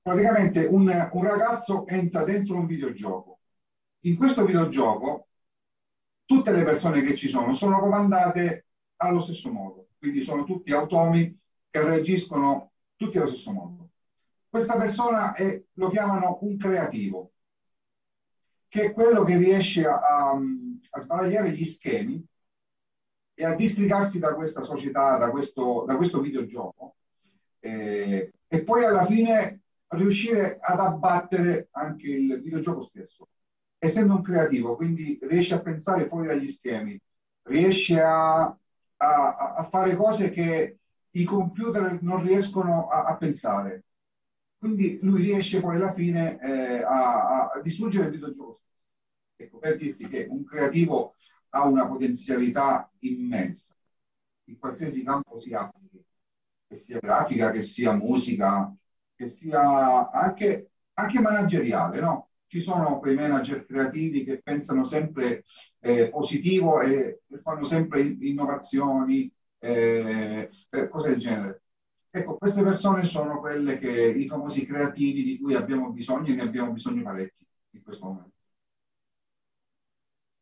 Praticamente 0.02 0.66
un, 0.66 1.10
un 1.12 1.24
ragazzo 1.24 1.86
entra 1.88 2.24
dentro 2.24 2.56
un 2.56 2.66
videogioco. 2.66 3.40
In 4.02 4.18
questo 4.18 4.44
videogioco 4.46 5.28
tutte 6.26 6.52
le 6.52 6.64
persone 6.64 7.02
che 7.02 7.16
ci 7.16 7.28
sono 7.30 7.54
sono 7.54 7.80
comandate 7.80 8.66
allo 8.98 9.22
stesso 9.22 9.52
modo, 9.52 9.90
quindi 9.98 10.22
sono 10.22 10.44
tutti 10.44 10.72
automi 10.72 11.38
che 11.70 11.82
reagiscono 11.82 12.72
tutti 12.96 13.18
allo 13.18 13.28
stesso 13.28 13.52
modo. 13.52 13.89
Questa 14.50 14.78
persona 14.78 15.34
è, 15.34 15.62
lo 15.74 15.90
chiamano 15.90 16.40
un 16.42 16.58
creativo, 16.58 17.34
che 18.68 18.86
è 18.86 18.94
quello 18.94 19.24
che 19.24 19.38
riesce 19.38 19.86
a, 19.86 20.00
a, 20.00 20.40
a 20.90 21.00
sbaragliare 21.00 21.52
gli 21.52 21.64
schemi 21.64 22.26
e 23.34 23.46
a 23.46 23.56
districarsi 23.56 24.20
da 24.20 24.34
questa 24.34 24.64
società, 24.64 25.18
da 25.18 25.30
questo, 25.30 25.86
da 25.88 25.96
questo 25.96 26.20
videogioco, 26.20 26.96
eh, 27.60 28.32
e 28.48 28.64
poi 28.64 28.84
alla 28.84 29.06
fine 29.06 29.62
riuscire 29.90 30.58
ad 30.60 30.80
abbattere 30.80 31.70
anche 31.72 32.08
il 32.08 32.42
videogioco 32.42 32.84
stesso, 32.84 33.28
essendo 33.78 34.16
un 34.16 34.22
creativo, 34.22 34.76
quindi 34.76 35.18
riesce 35.22 35.54
a 35.54 35.62
pensare 35.62 36.08
fuori 36.08 36.28
dagli 36.28 36.48
schemi, 36.48 37.00
riesce 37.44 38.00
a, 38.00 38.44
a, 38.44 39.54
a 39.58 39.64
fare 39.70 39.96
cose 39.96 40.32
che 40.32 40.80
i 41.12 41.24
computer 41.24 42.02
non 42.02 42.24
riescono 42.24 42.88
a, 42.88 43.06
a, 43.06 43.18
pensare. 43.18 43.86
Quindi 44.60 45.00
lui 45.02 45.24
riesce 45.24 45.60
poi 45.62 45.78
alla 45.78 45.94
fine 45.94 46.40
eh, 46.40 46.84
a, 46.84 47.50
a 47.50 47.62
distruggere 47.62 48.06
il 48.06 48.12
videogioco. 48.12 48.62
Ecco, 49.36 49.58
per 49.58 49.78
dirti 49.78 50.08
che 50.08 50.28
un 50.30 50.44
creativo 50.44 51.16
ha 51.50 51.66
una 51.66 51.88
potenzialità 51.88 52.92
immensa 53.00 53.64
in 54.50 54.58
qualsiasi 54.58 55.04
campo 55.04 55.40
si 55.40 55.54
applichi, 55.54 56.04
che 56.68 56.76
sia 56.76 57.00
grafica, 57.00 57.52
che 57.52 57.62
sia 57.62 57.94
musica, 57.94 58.76
che 59.16 59.28
sia 59.28 60.10
anche, 60.12 60.72
anche 60.94 61.22
manageriale, 61.22 62.00
no? 62.00 62.30
Ci 62.48 62.62
sono 62.62 63.00
quei 63.00 63.16
manager 63.16 63.66
creativi 63.66 64.24
che 64.24 64.42
pensano 64.42 64.84
sempre 64.84 65.44
eh, 65.80 66.10
positivo 66.10 66.82
e, 66.82 67.22
e, 67.28 67.38
fanno 67.42 67.64
sempre 67.64 68.02
innovazioni, 68.02 69.32
eh, 69.60 70.50
cose 70.90 71.10
del 71.10 71.20
genere. 71.20 71.62
Ecco, 72.12 72.38
queste 72.38 72.64
persone 72.64 73.04
sono 73.04 73.40
quelle 73.40 73.78
che 73.78 73.90
i 73.90 74.28
famosi 74.28 74.66
creativi 74.66 75.24
di 75.24 75.38
cui 75.38 75.54
abbiamo 75.54 75.92
bisogno 75.92 76.32
e 76.32 76.36
ne 76.36 76.42
abbiamo 76.42 76.72
bisogno 76.72 77.04
parecchi 77.04 77.46
in 77.72 77.84
questo 77.84 78.06
momento. 78.06 78.32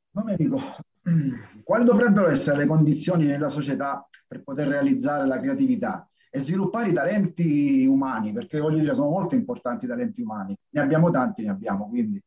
Domenico, 0.10 0.60
quali 1.64 1.84
dovrebbero 1.84 2.30
essere 2.30 2.58
le 2.58 2.66
condizioni 2.66 3.26
nella 3.26 3.50
società 3.50 4.08
per 4.26 4.44
poter 4.44 4.68
realizzare 4.68 5.28
la 5.28 5.38
creatività 5.40 6.10
e 6.30 6.40
sviluppare 6.40 6.90
i 6.90 6.94
talenti 6.94 7.86
umani? 7.86 8.32
Perché 8.32 8.60
voglio 8.60 8.80
dire, 8.80 8.94
sono 8.94 9.10
molto 9.10 9.36
importanti 9.36 9.86
i 9.86 9.88
talenti 9.90 10.22
umani. 10.22 10.58
Ne 10.70 10.80
abbiamo 10.80 11.12
tanti, 11.12 11.44
ne 11.44 11.50
abbiamo, 11.50 11.90
quindi. 11.90 12.22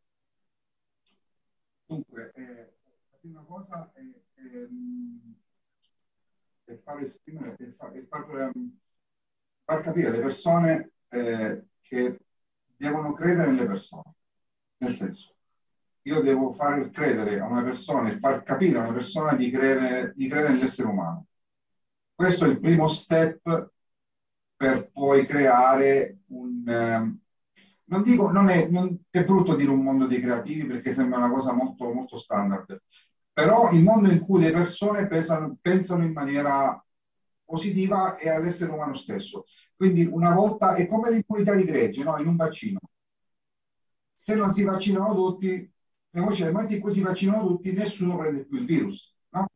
Dunque, 1.86 2.30
eh, 2.34 2.72
la 3.10 3.16
prima 3.18 3.42
cosa 3.42 3.90
è, 3.94 4.00
è, 4.34 4.68
è 6.64 6.78
far 6.84 7.00
esprimere, 7.00 7.56
è 7.56 7.72
far, 7.76 7.90
è 7.92 8.06
far, 8.06 8.52
far, 9.70 9.82
capire 9.82 10.08
alle 10.08 10.20
persone 10.20 10.90
eh, 11.08 11.64
che 11.80 12.18
devono 12.76 13.12
credere 13.12 13.50
nelle 13.50 13.66
persone. 13.66 14.14
Nel 14.78 14.96
senso, 14.96 15.34
io 16.02 16.20
devo 16.20 16.52
far 16.52 16.90
credere 16.90 17.38
a 17.38 17.46
una 17.46 17.62
persona 17.62 18.08
e 18.08 18.18
far 18.18 18.42
capire 18.42 18.78
a 18.78 18.82
una 18.82 18.92
persona 18.92 19.34
di 19.34 19.50
credere, 19.50 20.12
di 20.16 20.28
credere 20.28 20.54
nell'essere 20.54 20.88
umano. 20.88 21.26
Questo 22.14 22.46
è 22.46 22.48
il 22.48 22.58
primo 22.58 22.86
step 22.88 23.70
per 24.56 24.90
poi 24.90 25.24
creare 25.26 26.18
un... 26.28 26.68
Eh, 26.68 27.18
non 27.90 28.02
dico, 28.02 28.30
non 28.30 28.48
è, 28.48 28.68
non, 28.68 28.96
è, 29.10 29.24
brutto 29.24 29.56
dire 29.56 29.70
un 29.70 29.82
mondo 29.82 30.06
dei 30.06 30.20
creativi 30.20 30.64
perché 30.64 30.92
sembra 30.92 31.18
una 31.18 31.30
cosa 31.30 31.52
molto, 31.52 31.92
molto 31.92 32.18
standard, 32.18 32.80
però 33.32 33.72
il 33.72 33.82
mondo 33.82 34.08
in 34.10 34.20
cui 34.20 34.40
le 34.40 34.52
persone 34.52 35.08
pensano, 35.08 35.56
pensano 35.60 36.04
in 36.04 36.12
maniera 36.12 36.80
positiva 37.50 38.16
e 38.16 38.28
all'essere 38.28 38.70
umano 38.70 38.94
stesso. 38.94 39.44
Quindi 39.74 40.04
una 40.04 40.32
volta 40.32 40.76
è 40.76 40.86
come 40.86 41.10
l'immunità 41.10 41.54
di 41.54 41.64
gregge, 41.64 42.04
no? 42.04 42.16
in 42.18 42.28
un 42.28 42.36
vaccino. 42.36 42.78
Se 44.14 44.34
non 44.36 44.52
si 44.52 44.62
vaccinano 44.62 45.14
tutti, 45.14 45.48
nel 46.10 46.24
momento 46.24 46.72
in 46.72 46.80
cui 46.80 46.92
si 46.92 47.02
vaccinano 47.02 47.46
tutti, 47.46 47.72
nessuno 47.72 48.16
prende 48.16 48.44
più 48.44 48.58
il 48.58 48.66
virus. 48.66 49.14
No? 49.30 49.48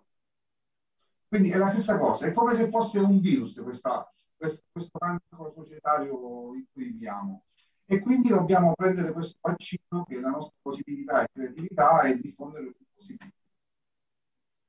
Quindi 1.28 1.50
è 1.50 1.56
la 1.56 1.68
stessa 1.68 1.98
cosa, 1.98 2.26
è 2.26 2.32
come 2.32 2.54
se 2.54 2.68
fosse 2.68 2.98
un 2.98 3.20
virus 3.20 3.60
questa, 3.62 4.10
questo, 4.36 4.64
questo 4.72 4.98
cancro 4.98 5.52
societario 5.54 6.54
in 6.54 6.64
cui 6.72 6.84
viviamo. 6.84 7.44
E 7.86 8.00
quindi 8.00 8.30
dobbiamo 8.30 8.72
prendere 8.74 9.12
questo 9.12 9.38
vaccino 9.40 10.04
che 10.08 10.16
è 10.16 10.20
la 10.20 10.30
nostra 10.30 10.56
positività 10.60 11.22
e 11.22 11.28
creatività 11.32 12.00
e 12.02 12.18
diffondere 12.18 12.64
il 12.64 12.74
più 12.74 12.86
possibile. 12.94 13.32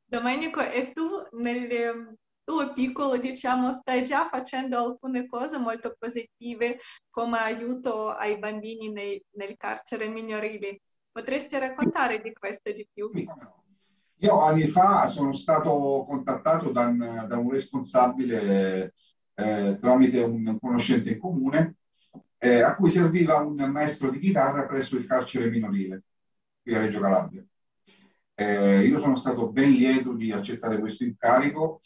Domenico, 0.08 0.62
e 0.62 0.92
tu 0.94 1.10
nel 1.42 1.68
tuo 2.46 2.72
piccolo, 2.72 3.18
diciamo, 3.18 3.74
stai 3.74 4.06
già 4.06 4.30
facendo 4.30 4.78
alcune 4.78 5.28
cose 5.28 5.58
molto 5.58 5.96
positive 6.00 6.78
come 7.10 7.40
aiuto 7.40 8.10
ai 8.10 8.38
bambini 8.38 8.92
nei, 8.92 9.22
nel 9.32 9.56
carcere 9.58 10.08
minorile. 10.08 10.80
Potresti 11.12 11.58
raccontare 11.58 12.22
di 12.22 12.32
questo 12.32 12.72
di 12.72 12.88
più? 12.94 13.10
Io 14.20 14.42
anni 14.42 14.68
fa 14.68 15.08
sono 15.08 15.34
stato 15.34 16.06
contattato 16.08 16.72
da 16.72 16.82
un, 16.82 17.26
da 17.28 17.38
un 17.38 17.50
responsabile 17.50 18.94
eh, 19.34 19.78
tramite 19.82 20.22
un 20.22 20.58
conoscente 20.60 21.10
in 21.10 21.20
comune 21.20 21.76
eh, 22.38 22.62
a 22.62 22.76
cui 22.76 22.90
serviva 22.90 23.38
un 23.38 23.56
maestro 23.56 24.10
di 24.10 24.20
chitarra 24.20 24.66
presso 24.66 24.96
il 24.98 25.06
carcere 25.06 25.50
minorile 25.50 26.04
qui 26.62 26.76
a 26.76 26.80
Reggio 26.80 27.00
Calabria. 27.00 27.44
Eh, 28.34 28.86
io 28.86 29.00
sono 29.00 29.16
stato 29.16 29.50
ben 29.50 29.72
lieto 29.72 30.14
di 30.14 30.32
accettare 30.32 30.80
questo 30.80 31.04
incarico. 31.04 31.82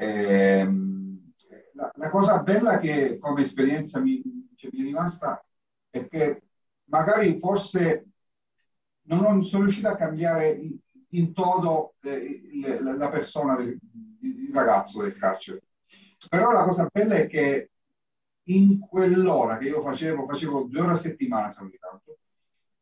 Ehm, 0.00 1.32
la, 1.74 1.92
la, 1.96 2.08
cosa 2.08 2.40
bella 2.42 2.78
che 2.78 3.18
come 3.18 3.42
esperienza 3.42 3.98
mi, 3.98 4.22
cioè, 4.54 4.70
mi 4.72 4.80
è 4.80 4.84
rimasta 4.84 5.44
è 5.90 6.06
che 6.06 6.42
magari 6.84 7.38
forse 7.40 8.06
non 9.08 9.42
sono 9.42 9.64
riuscito 9.64 9.88
a 9.88 9.96
cambiare 9.96 10.50
in, 10.52 10.76
in 11.10 11.32
toto 11.32 11.94
eh, 12.02 12.12
il, 12.12 12.96
la 12.96 13.08
persona, 13.08 13.56
del, 13.56 13.76
il 14.20 14.50
ragazzo 14.52 15.02
del 15.02 15.16
carcere. 15.16 15.62
Però 16.28 16.52
la 16.52 16.62
cosa 16.62 16.88
bella 16.92 17.16
è 17.16 17.26
che 17.26 17.70
in 18.44 18.78
quell'ora 18.78 19.58
che 19.58 19.66
io 19.66 19.82
facevo, 19.82 20.26
facevo 20.26 20.62
due 20.70 20.80
ore 20.80 20.92
a 20.92 20.96
settimana, 20.96 21.48
se 21.48 21.60
non 21.60 21.70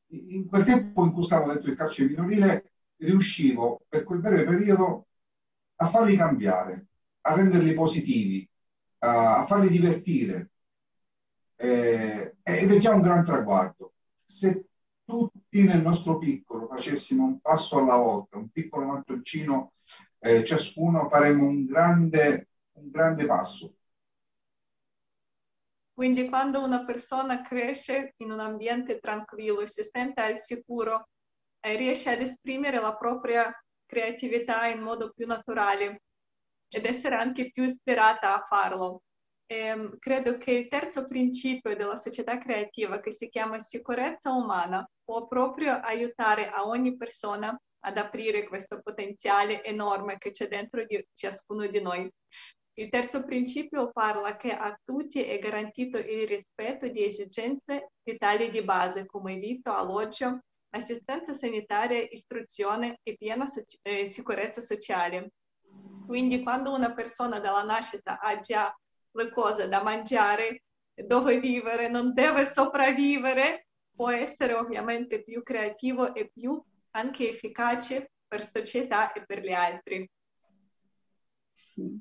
in 0.09 0.46
quel 0.46 0.64
tempo 0.64 1.05
in 1.05 1.12
cui 1.12 1.24
stavo 1.24 1.50
dentro 1.50 1.70
il 1.70 1.76
carcere 1.76 2.09
minorile, 2.09 2.72
riuscivo 2.96 3.83
per 3.88 4.05
quel 4.05 4.20
breve 4.20 4.44
periodo 4.44 5.07
a 5.76 5.88
farli 5.88 6.16
cambiare, 6.16 6.87
a 7.27 7.35
renderli 7.35 7.75
positivi, 7.75 8.49
a, 8.99 9.41
a 9.41 9.47
farli 9.47 9.69
divertire. 9.69 10.51
Eh, 11.57 12.37
ed 12.43 12.71
è 12.71 12.79
già 12.79 12.95
un 12.95 13.01
gran 13.03 13.25
traguardo. 13.25 13.95
se 14.25 14.67
tutti 15.05 15.62
nel 15.62 15.81
nostro 15.83 16.19
piccolo 16.19 16.67
facessimo 16.67 17.25
un 17.25 17.41
passo 17.41 17.79
alla 17.79 17.97
volta, 17.97 18.37
un 18.37 18.49
piccolo 18.51 18.87
mattoncino 18.87 19.73
eh, 20.19 20.45
ciascuno, 20.45 21.09
faremmo 21.09 21.47
un 21.47 21.65
grande, 21.65 22.49
un 22.73 22.91
grande 22.91 23.25
passo. 23.25 23.75
Quindi 25.93 26.29
quando 26.29 26.62
una 26.62 26.85
persona 26.85 27.41
cresce 27.41 28.15
in 28.19 28.31
un 28.31 28.41
ambiente 28.41 28.99
tranquillo 28.99 29.61
e 29.61 29.67
si 29.69 29.83
sente 29.83 30.21
al 30.21 30.37
sicuro, 30.39 31.09
eh, 31.61 31.77
riesce 31.77 32.11
ad 32.11 32.21
esprimere 32.21 32.81
la 32.81 32.95
propria 32.95 33.51
creatività 33.87 34.67
in 34.67 34.81
modo 34.81 35.12
più 35.15 35.27
naturale 35.27 36.03
ed 36.68 36.85
essere 36.85 37.14
anche 37.16 37.50
più 37.50 37.64
ispirata 37.64 38.35
a 38.35 38.44
farlo. 38.44 39.02
E, 39.46 39.90
credo 39.98 40.38
che 40.38 40.50
il 40.52 40.68
terzo 40.68 41.07
principio 41.07 41.76
della 41.76 41.96
società 41.96 42.38
creativa, 42.38 43.00
che 43.00 43.12
si 43.12 43.29
chiama 43.29 43.59
sicurezza 43.61 44.33
umana, 44.33 44.88
può 45.05 45.26
proprio 45.26 45.81
aiutare 45.81 46.50
a 46.50 46.66
ogni 46.66 46.96
persona 46.96 47.57
ad 47.81 47.98
aprire 47.98 48.48
questo 48.48 48.81
potenziale 48.83 49.62
enorme 49.62 50.18
che 50.18 50.33
c'è 50.33 50.48
dentro 50.48 50.85
di 50.85 51.05
ciascuno 51.14 51.66
di 51.66 51.81
noi. 51.81 52.11
Il 52.79 52.90
terzo 52.90 53.24
principio 53.24 53.90
parla 53.90 54.37
che 54.37 54.52
a 54.52 54.76
tutti 54.85 55.22
è 55.22 55.38
garantito 55.38 55.96
il 55.96 56.26
rispetto 56.26 56.88
di 56.88 57.05
esigenze 57.05 57.92
vitali 58.02 58.50
di 58.50 58.62
base 58.62 59.07
come 59.07 59.38
vitto, 59.38 59.72
alloggio, 59.72 60.40
assistenza 60.74 61.33
sanitaria, 61.33 62.07
istruzione 62.11 62.98
e 63.02 63.16
piena 63.16 63.46
so- 63.46 63.64
eh, 63.83 64.07
sicurezza 64.07 64.61
sociale. 64.61 65.31
Quindi 66.07 66.43
quando 66.43 66.73
una 66.73 66.93
persona 66.93 67.41
dalla 67.41 67.62
nascita 67.62 68.21
ha 68.21 68.39
già 68.39 68.75
le 69.12 69.31
cose 69.31 69.69
da 69.69 69.83
mangiare, 69.83 70.62
dove 70.95 71.41
vivere, 71.41 71.89
non 71.89 72.12
deve 72.12 72.47
sopravvivere, 72.47 73.67
può 73.95 74.11
essere 74.11 74.55
ovviamente 74.55 75.23
più 75.23 75.43
creativo 75.43 76.15
e 76.15 76.31
più 76.33 76.62
anche 76.93 77.31
efficace 77.31 78.12
per 78.27 78.47
società 78.47 79.12
e 79.12 79.25
per 79.25 79.41
gli 79.41 79.53
altri. 79.53 80.09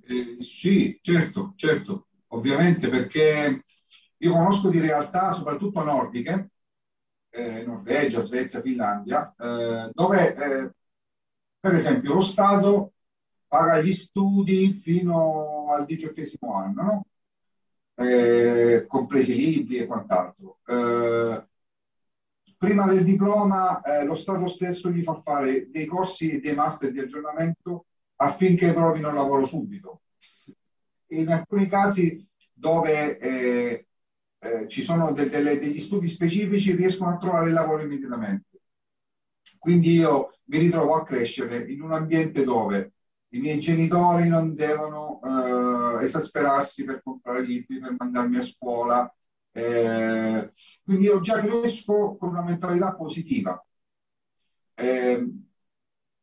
Eh, 0.08 0.38
sì, 0.40 0.98
certo, 1.02 1.54
certo, 1.56 2.08
ovviamente 2.28 2.90
perché 2.90 3.64
io 4.18 4.32
conosco 4.32 4.70
di 4.70 4.80
realtà 4.80 5.34
soprattutto 5.34 5.84
nordiche, 5.84 6.50
eh, 7.30 7.64
Norvegia, 7.64 8.22
Svezia, 8.22 8.62
Finlandia, 8.62 9.34
eh, 9.38 9.90
dove 9.92 10.36
eh, 10.36 10.72
per 11.60 11.74
esempio 11.74 12.14
lo 12.14 12.22
Stato 12.22 12.94
paga 13.56 13.82
gli 13.82 13.94
studi 13.94 14.74
fino 14.74 15.68
al 15.72 15.86
diciottesimo 15.86 16.56
anno, 16.56 16.84
no? 16.84 17.06
eh, 18.06 18.86
compresi 18.86 19.34
libri 19.34 19.78
e 19.78 19.86
quant'altro. 19.86 20.60
Eh, 20.68 21.48
prima 22.58 22.86
del 22.86 23.06
diploma 23.06 23.82
eh, 23.82 24.04
lo 24.04 24.14
Stato 24.14 24.50
stesso 24.50 24.90
gli 24.90 25.04
fa 25.04 25.22
fare 25.22 25.70
dei 25.70 25.86
corsi 25.86 26.32
e 26.32 26.42
dei 26.42 26.54
master 26.54 26.92
di 26.92 27.00
aggiornamento 27.00 27.86
affinché 28.18 28.74
trovino 28.74 29.14
lavoro 29.14 29.46
subito. 29.46 30.02
In 31.12 31.30
alcuni 31.30 31.70
casi 31.70 32.28
dove 32.52 33.18
eh, 33.18 33.88
eh, 34.40 34.68
ci 34.68 34.84
sono 34.84 35.14
de- 35.14 35.30
de- 35.30 35.60
degli 35.60 35.80
studi 35.80 36.10
specifici 36.10 36.76
riescono 36.76 37.12
a 37.12 37.18
trovare 37.18 37.48
il 37.48 37.54
lavoro 37.54 37.84
immediatamente. 37.84 38.60
Quindi 39.58 39.94
io 39.94 40.40
mi 40.46 40.58
ritrovo 40.58 40.96
a 40.96 41.06
crescere 41.06 41.72
in 41.72 41.82
un 41.82 41.94
ambiente 41.94 42.44
dove 42.44 42.95
i 43.36 43.40
miei 43.40 43.60
genitori 43.60 44.30
non 44.30 44.56
devono 44.56 45.20
eh, 46.00 46.04
esasperarsi 46.06 46.86
per 46.86 47.02
comprare 47.04 47.42
libri, 47.42 47.80
per 47.80 47.94
mandarmi 47.98 48.38
a 48.38 48.42
scuola. 48.42 49.14
Eh, 49.52 50.52
quindi 50.84 51.06
io 51.06 51.20
già 51.20 51.42
cresco 51.42 52.16
con 52.16 52.30
una 52.30 52.44
mentalità 52.44 52.94
positiva. 52.96 53.62
Eh, 54.74 55.30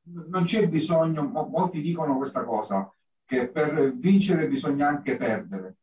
non 0.05 0.45
c'è 0.45 0.69
bisogno, 0.69 1.23
molti 1.25 1.83
dicono 1.83 2.17
questa 2.17 2.45
cosa, 2.45 2.91
che 3.27 3.49
per 3.51 3.95
vincere 3.95 4.49
bisogna 4.49 4.89
anche 4.89 5.17
perdere. 5.17 5.77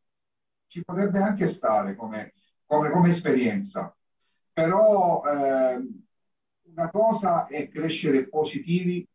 Ci 0.66 0.84
potrebbe 0.84 1.20
anche 1.20 1.48
stare 1.48 1.96
come, 1.96 2.34
come, 2.66 2.90
come 2.90 3.10
esperienza, 3.10 3.96
però 4.52 5.24
eh, 5.26 5.88
una 6.64 6.90
cosa 6.90 7.46
è 7.48 7.68
crescere 7.70 8.28
positivi 8.28 9.08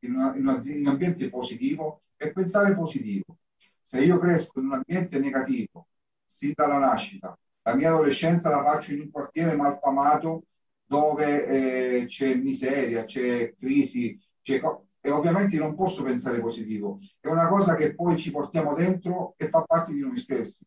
in, 0.00 0.14
una, 0.14 0.34
in, 0.36 0.46
una, 0.46 0.60
in 0.62 0.80
un 0.80 0.86
ambiente 0.88 1.28
positivo 1.28 2.02
e 2.16 2.32
pensare 2.32 2.74
positivo. 2.74 3.38
Se 3.84 4.00
io 4.00 4.18
cresco 4.18 4.58
in 4.60 4.66
un 4.66 4.72
ambiente 4.74 5.18
negativo, 5.18 5.88
sin 6.26 6.52
dalla 6.54 6.78
nascita, 6.78 7.38
la 7.62 7.74
mia 7.74 7.90
adolescenza 7.92 8.50
la 8.50 8.62
faccio 8.62 8.92
in 8.94 9.00
un 9.00 9.10
quartiere 9.10 9.54
malfamato 9.54 10.44
dove 10.84 11.46
eh, 11.46 12.04
c'è 12.06 12.34
miseria, 12.34 13.04
c'è 13.04 13.54
crisi, 13.58 14.20
c'è 14.40 14.60
co- 14.60 14.86
e 15.00 15.10
ovviamente 15.10 15.56
non 15.56 15.74
posso 15.76 16.02
pensare 16.02 16.40
positivo. 16.40 16.98
È 17.20 17.28
una 17.28 17.46
cosa 17.46 17.76
che 17.76 17.94
poi 17.94 18.16
ci 18.16 18.30
portiamo 18.30 18.74
dentro 18.74 19.34
e 19.36 19.48
fa 19.48 19.62
parte 19.62 19.92
di 19.92 20.00
noi 20.00 20.18
stessi. 20.18 20.64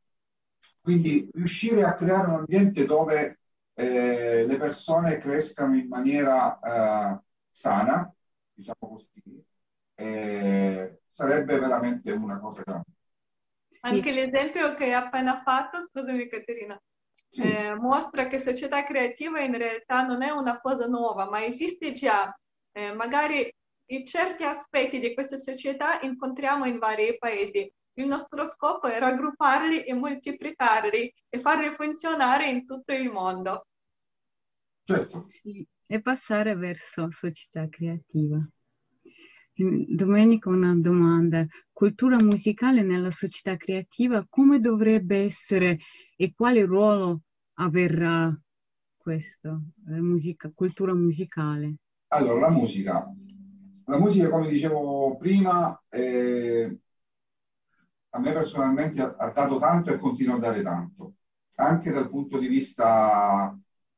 Quindi 0.81 1.29
riuscire 1.33 1.83
a 1.83 1.95
creare 1.95 2.27
un 2.27 2.35
ambiente 2.35 2.85
dove 2.85 3.39
eh, 3.73 4.45
le 4.45 4.57
persone 4.57 5.17
crescano 5.17 5.75
in 5.75 5.87
maniera 5.87 6.59
eh, 6.59 7.19
sana, 7.49 8.13
diciamo 8.59 8.93
così, 8.93 9.45
eh, 9.95 10.99
sarebbe 11.05 11.57
veramente 11.57 12.11
una 12.11 12.39
cosa 12.39 12.61
grande. 12.61 12.85
Sì. 13.69 13.79
Anche 13.81 14.11
l'esempio 14.11 14.73
che 14.73 14.85
hai 14.85 14.93
appena 14.93 15.41
fatto, 15.41 15.87
scusami 15.87 16.27
Caterina, 16.27 16.81
sì. 17.29 17.41
eh, 17.41 17.75
mostra 17.75 18.27
che 18.27 18.37
società 18.37 18.83
creativa 18.83 19.39
in 19.39 19.57
realtà 19.57 20.05
non 20.05 20.21
è 20.21 20.29
una 20.29 20.59
cosa 20.59 20.87
nuova, 20.87 21.29
ma 21.29 21.43
esiste 21.43 21.93
già. 21.93 22.37
Eh, 22.71 22.93
magari 22.93 23.51
in 23.91 24.05
certi 24.05 24.43
aspetti 24.43 24.99
di 24.99 25.13
questa 25.13 25.37
società 25.37 26.01
incontriamo 26.01 26.65
in 26.65 26.77
vari 26.77 27.17
paesi. 27.17 27.71
Il 27.93 28.07
nostro 28.07 28.45
scopo 28.45 28.87
è 28.87 28.99
raggrupparli 28.99 29.83
e 29.83 29.93
moltiplicarli 29.93 31.13
e 31.29 31.39
farli 31.39 31.71
funzionare 31.71 32.45
in 32.45 32.65
tutto 32.65 32.93
il 32.93 33.09
mondo. 33.09 33.65
Certo. 34.83 35.27
Sì, 35.29 35.65
e 35.91 36.01
passare 36.01 36.55
verso 36.55 37.09
società 37.09 37.67
creativa. 37.67 38.37
Domenico, 39.55 40.51
una 40.51 40.75
domanda. 40.75 41.43
Cultura 41.71 42.17
musicale 42.21 42.83
nella 42.83 43.09
società 43.09 43.57
creativa, 43.57 44.23
come 44.29 44.59
dovrebbe 44.59 45.23
essere 45.23 45.79
e 46.15 46.31
quale 46.35 46.63
ruolo 46.63 47.21
avrà 47.55 48.31
questo, 48.95 49.63
eh, 49.89 49.99
musica, 49.99 50.51
cultura 50.53 50.93
musicale? 50.93 51.77
Allora, 52.09 52.41
la 52.41 52.51
musica. 52.51 53.11
La 53.85 53.97
musica, 53.97 54.29
come 54.29 54.47
dicevo 54.47 55.17
prima, 55.17 55.81
eh, 55.89 56.77
a 58.11 58.19
me 58.19 58.31
personalmente 58.31 59.01
ha, 59.01 59.15
ha, 59.17 59.31
dato 59.31 59.57
tanto 59.57 59.91
e 59.91 59.97
continua 59.97 60.35
a 60.35 60.39
dare 60.39 60.61
tanto, 60.61 61.15
anche 61.55 61.89
dal 61.89 62.09
punto 62.09 62.37
di 62.37 62.47
vista 62.47 63.57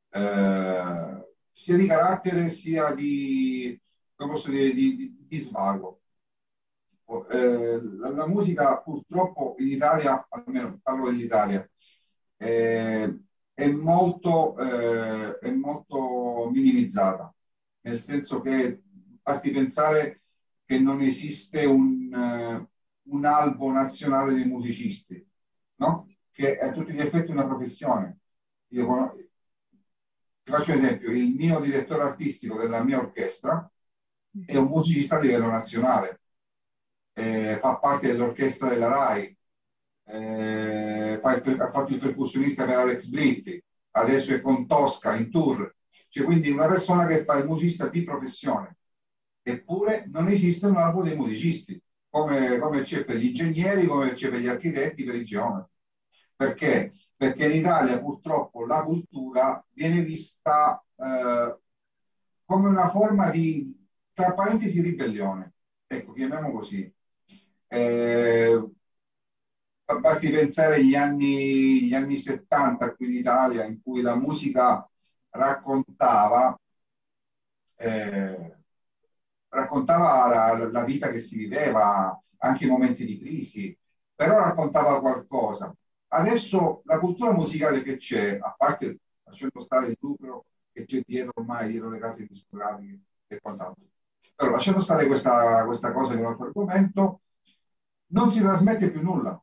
eh, 0.10 1.21
sia 1.52 1.76
di 1.76 1.86
carattere 1.86 2.50
sia 2.50 2.94
di, 2.94 3.80
dire, 4.46 4.74
di, 4.74 4.96
di, 4.96 5.26
di 5.28 5.38
svago. 5.40 6.02
Eh, 7.30 7.82
la, 7.98 8.10
la, 8.10 8.28
musica 8.28 8.80
purtroppo 8.82 9.56
in 9.60 9.68
Italia, 9.68 10.26
almeno 10.30 10.80
parlo 10.82 11.10
dell'Italia, 11.10 11.70
eh, 12.38 13.20
è, 13.54 13.68
molto, 13.68 14.58
eh, 14.58 15.38
è 15.40 15.52
molto 15.52 16.50
minimizzata, 16.52 17.34
nel 17.82 18.02
senso 18.02 18.40
che 18.42 18.82
basti 19.22 19.52
pensare 19.52 20.22
che 20.66 20.80
non 20.80 21.02
esiste 21.02 21.66
un, 21.66 22.14
uh, 22.14 23.14
un 23.14 23.26
albo 23.26 23.72
nazionale 23.72 24.34
dei 24.34 24.46
musicisti, 24.46 25.26
no? 25.76 26.08
che 26.32 26.58
è 26.58 26.68
a 26.68 26.72
tutti 26.72 26.94
gli 26.94 27.00
effetti 27.02 27.32
una 27.32 27.46
professione. 27.46 28.20
Io, 28.70 28.86
ti 30.44 30.52
faccio 30.52 30.72
un 30.72 30.78
esempio, 30.78 31.12
il 31.12 31.34
mio 31.36 31.60
direttore 31.60 32.04
artistico 32.04 32.58
della 32.58 32.84
mia 32.84 33.00
orchestra 33.00 33.70
è 34.46 34.56
un 34.58 34.68
musicista 34.68 35.18
a 35.18 35.20
livello 35.20 35.50
nazionale, 35.50 36.22
eh, 37.14 37.58
fa 37.60 37.76
parte 37.78 38.08
dell'orchestra 38.08 38.70
della 38.70 38.90
RAI, 38.90 39.38
eh, 40.06 41.20
il, 41.22 41.62
ha 41.62 41.72
fatto 41.72 41.94
il 41.94 42.00
percussionista 42.00 42.66
per 42.66 42.78
Alex 42.78 43.06
Britti, 43.08 43.62
adesso 43.92 44.34
è 44.34 44.42
con 44.42 44.66
Tosca 44.68 45.16
in 45.16 45.30
tour, 45.30 45.76
cioè 46.10 46.26
quindi 46.26 46.50
una 46.50 46.68
persona 46.68 47.06
che 47.08 47.24
fa 47.24 47.38
il 47.38 47.46
musicista 47.46 47.88
di 47.88 48.04
professione. 48.04 48.78
Eppure 49.44 50.06
non 50.08 50.28
esiste 50.28 50.68
un 50.68 50.78
albo 50.78 51.02
dei 51.04 51.16
musicisti, 51.16 51.82
come, 52.10 52.60
come 52.60 52.82
c'è 52.82 53.04
per 53.06 53.16
gli 53.18 53.28
ingegneri, 53.28 53.88
come 53.88 54.14
c'è 54.14 54.30
per 54.30 54.40
gli 54.40 54.48
architetti, 54.48 55.04
per 55.04 55.16
i 55.16 55.26
geometri. 55.26 55.71
Perché? 56.42 56.92
Perché 57.16 57.46
in 57.46 57.52
Italia 57.52 58.00
purtroppo 58.00 58.66
la 58.66 58.84
cultura 58.84 59.64
viene 59.74 60.02
vista 60.02 60.84
eh, 60.96 61.56
come 62.46 62.68
una 62.68 62.90
forma 62.90 63.30
di, 63.30 63.88
tra 64.12 64.34
parentesi, 64.34 64.82
ribellione. 64.82 65.54
Ecco, 65.86 66.14
chiamiamo 66.14 66.52
così. 66.52 66.92
Eh, 67.68 68.72
basti 70.00 70.32
pensare 70.32 70.78
agli 70.78 70.96
anni, 70.96 71.84
gli 71.84 71.94
anni 71.94 72.18
70 72.18 72.96
qui 72.96 73.06
in 73.06 73.14
Italia, 73.20 73.64
in 73.64 73.80
cui 73.80 74.02
la 74.02 74.16
musica 74.16 74.90
raccontava, 75.30 76.60
eh, 77.76 78.58
raccontava 79.50 80.56
la, 80.58 80.72
la, 80.72 80.84
vita 80.84 81.12
che 81.12 81.20
si 81.20 81.38
viveva, 81.38 82.20
anche 82.38 82.66
i 82.66 82.68
momenti 82.68 83.06
di 83.06 83.20
crisi, 83.20 83.78
però 84.16 84.40
raccontava 84.40 85.00
qualcosa. 85.00 85.72
Adesso 86.14 86.82
la 86.86 87.00
cultura 87.00 87.32
musicale 87.32 87.82
che 87.84 87.96
c'è, 87.98 88.38
a 88.42 88.54
parte 88.58 89.00
lasciando 89.24 89.62
stare 89.62 89.88
il 89.88 89.98
lucro 90.00 90.46
che 90.74 90.86
c'è 90.86 91.02
dietro 91.06 91.32
ormai, 91.36 91.70
dietro 91.70 91.90
le 91.90 92.00
case 92.00 92.26
discografiche 92.26 93.00
e 93.28 93.40
quant'altro, 93.40 93.84
però 94.36 94.52
lasciando 94.52 94.82
stare 94.82 95.08
questa, 95.08 95.64
questa 95.66 95.94
cosa 95.94 96.14
è 96.14 96.18
un 96.18 96.26
altro 96.26 96.46
argomento, 96.48 97.22
non 98.08 98.30
si 98.30 98.42
trasmette 98.42 98.92
più 98.92 99.02
nulla. 99.02 99.42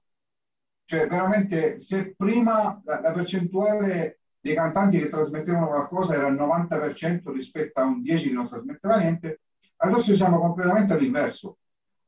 Cioè, 0.85 1.07
veramente, 1.07 1.79
se 1.79 2.15
prima 2.15 2.81
la, 2.85 3.01
la 3.01 3.13
percentuale 3.13 4.21
dei 4.41 4.55
cantanti 4.55 4.99
che 4.99 5.09
trasmettevano 5.09 5.69
qualcosa 5.69 6.15
era 6.15 6.29
il 6.29 6.35
90% 6.35 7.33
rispetto 7.33 7.81
a 7.81 7.85
un 7.85 8.03
10% 8.03 8.29
che 8.29 8.35
non 8.35 8.49
trasmetteva 8.49 8.99
niente, 8.99 9.41
adesso 9.77 10.15
siamo 10.15 10.39
completamente 10.39 10.93
all'inverso. 10.93 11.59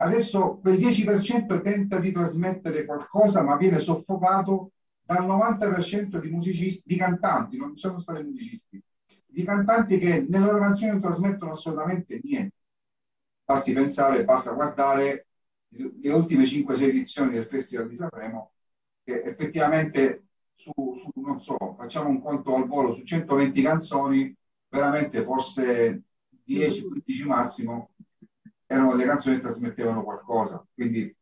Adesso 0.03 0.59
quel 0.63 0.79
10% 0.79 1.61
tenta 1.61 1.99
di 1.99 2.11
trasmettere 2.11 2.87
qualcosa, 2.87 3.43
ma 3.43 3.57
viene 3.57 3.79
soffocato 3.79 4.73
dal 5.03 5.27
90% 5.27 6.19
di 6.19 6.31
musicisti, 6.31 6.83
di 6.87 6.97
cantanti, 6.97 7.59
non 7.59 7.77
sono 7.77 7.99
stati 7.99 8.23
musicisti, 8.23 8.83
di 9.27 9.43
cantanti 9.45 9.99
che 9.99 10.25
nelle 10.27 10.47
loro 10.47 10.59
canzoni 10.59 10.93
non 10.93 11.03
trasmettono 11.03 11.51
assolutamente 11.51 12.19
niente. 12.23 12.55
Basti 13.45 13.75
pensare, 13.75 14.25
basta 14.25 14.53
guardare 14.53 15.27
le 15.69 16.13
ultime 16.13 16.45
5-6 16.45 16.83
edizioni 16.83 17.33
del 17.33 17.47
Festival 17.47 17.87
di 17.87 17.97
Sanremo, 17.97 18.53
che 19.05 19.23
effettivamente 19.23 20.25
su, 20.55 20.73
su, 20.75 21.21
non 21.21 21.43
so, 21.43 21.75
facciamo 21.77 22.09
un 22.09 22.23
conto 22.23 22.55
al 22.55 22.67
volo, 22.67 22.95
su 22.95 23.03
120 23.03 23.61
canzoni, 23.61 24.35
veramente 24.67 25.23
forse 25.25 26.05
10-15 26.47 27.27
massimo 27.27 27.91
erano 28.71 28.95
le 28.95 29.05
canzoni 29.05 29.37
che 29.37 29.43
trasmettevano 29.43 30.05
qualcosa. 30.05 30.65
Quindi 30.73 31.15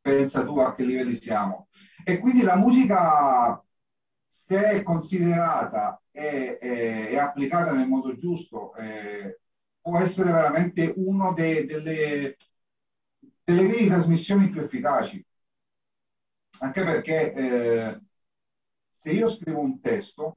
pensa 0.00 0.44
tu 0.44 0.58
a 0.58 0.74
che 0.74 0.82
livelli 0.84 1.14
siamo. 1.16 1.68
E 2.04 2.18
quindi 2.18 2.42
la 2.42 2.56
musica, 2.56 3.62
se 4.28 4.62
è 4.62 4.82
considerata 4.82 6.02
e, 6.10 6.58
e, 6.60 7.08
e 7.10 7.18
applicata 7.18 7.70
nel 7.72 7.86
modo 7.86 8.16
giusto, 8.16 8.74
eh, 8.74 9.40
può 9.80 9.98
essere 10.00 10.32
veramente 10.32 10.92
una 10.96 11.32
delle, 11.32 12.36
delle 13.44 13.66
vie 13.66 13.78
di 13.82 13.86
trasmissione 13.86 14.48
più 14.50 14.60
efficaci. 14.60 15.24
Anche 16.60 16.84
perché 16.84 17.32
eh, 17.32 18.00
se 18.90 19.12
io 19.12 19.28
scrivo 19.28 19.60
un 19.60 19.80
testo, 19.80 20.36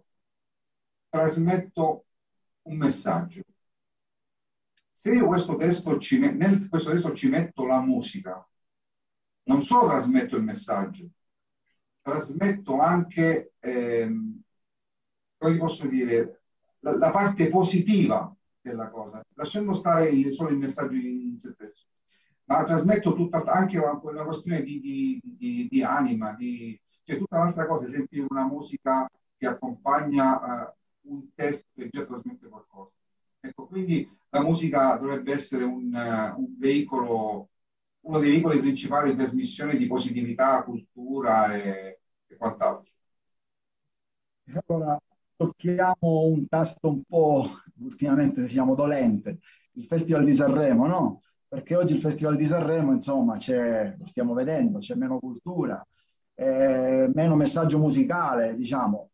trasmetto 1.10 2.06
un 2.64 2.78
messaggio. 2.78 3.41
Se 5.02 5.12
io 5.12 5.26
questo 5.26 5.56
testo 5.56 5.98
ci, 5.98 6.20
nel 6.20 6.70
questo 6.70 6.92
testo 6.92 7.12
ci 7.14 7.28
metto 7.28 7.66
la 7.66 7.82
musica, 7.82 8.48
non 9.46 9.64
solo 9.64 9.88
trasmetto 9.88 10.36
il 10.36 10.44
messaggio, 10.44 11.10
trasmetto 12.04 12.80
anche, 12.80 13.54
ehm, 13.58 14.42
come 15.40 15.58
posso 15.58 15.88
dire, 15.88 16.44
la, 16.82 16.96
la, 16.98 17.10
parte 17.10 17.50
positiva 17.50 18.32
della 18.62 18.92
cosa, 18.92 19.26
lasciando 19.34 19.74
stare 19.74 20.10
il, 20.10 20.32
solo 20.34 20.52
il 20.52 20.58
messaggio 20.58 20.94
in 20.94 21.40
se 21.40 21.50
stesso, 21.54 21.88
ma 22.44 22.64
trasmetto 22.64 23.16
tutta, 23.16 23.44
anche 23.46 23.80
una 23.80 24.24
questione 24.24 24.62
di, 24.62 24.80
di, 24.80 25.20
di, 25.24 25.68
di 25.68 25.82
anima, 25.82 26.34
di, 26.34 26.80
c'è 27.04 27.18
tutta 27.18 27.38
un'altra 27.38 27.66
cosa, 27.66 27.90
sentire 27.90 28.28
una 28.30 28.46
musica 28.46 29.10
che 29.36 29.48
accompagna 29.48 30.68
uh, 30.68 31.12
un 31.12 31.34
testo 31.34 31.66
che 31.74 31.90
già 31.90 32.06
trasmette 32.06 32.48
qualcosa. 32.48 32.92
Ecco, 33.42 33.68
quindi 33.68 34.08
la 34.30 34.42
musica 34.44 34.96
dovrebbe 34.98 35.34
essere 35.34 35.64
un, 35.64 35.94
uh, 35.94 36.40
un 36.40 36.58
veicolo, 36.58 37.50
uno 38.02 38.20
dei 38.20 38.32
veicoli 38.32 38.60
principali 38.60 39.12
di 39.12 39.18
trasmissione 39.18 39.76
di 39.78 39.88
positività, 39.88 40.64
cultura 40.64 41.54
e, 41.56 42.02
e 42.28 42.38
quant'altro. 42.38 42.92
Allora, 44.68 45.00
tocchiamo 45.36 46.26
un 46.26 46.48
tasto 46.48 46.90
un 46.90 47.04
po' 47.04 47.48
ultimamente 47.80 48.42
diciamo 48.42 48.76
dolente, 48.76 49.40
il 49.74 49.86
Festival 49.86 50.26
di 50.26 50.34
Sanremo, 50.34 50.88
no? 50.88 51.22
Perché 51.48 51.76
oggi 51.76 51.94
il 51.94 52.02
Festival 52.02 52.36
di 52.36 52.46
Sanremo, 52.46 52.92
insomma, 52.94 53.38
c'è, 53.38 53.96
lo 53.98 54.06
stiamo 54.08 54.34
vedendo, 54.34 54.80
c'è 54.80 54.96
meno 54.96 55.20
cultura, 55.20 55.86
eh, 56.36 57.10
meno 57.14 57.36
messaggio 57.36 57.80
musicale, 57.80 58.56
diciamo. 58.56 59.11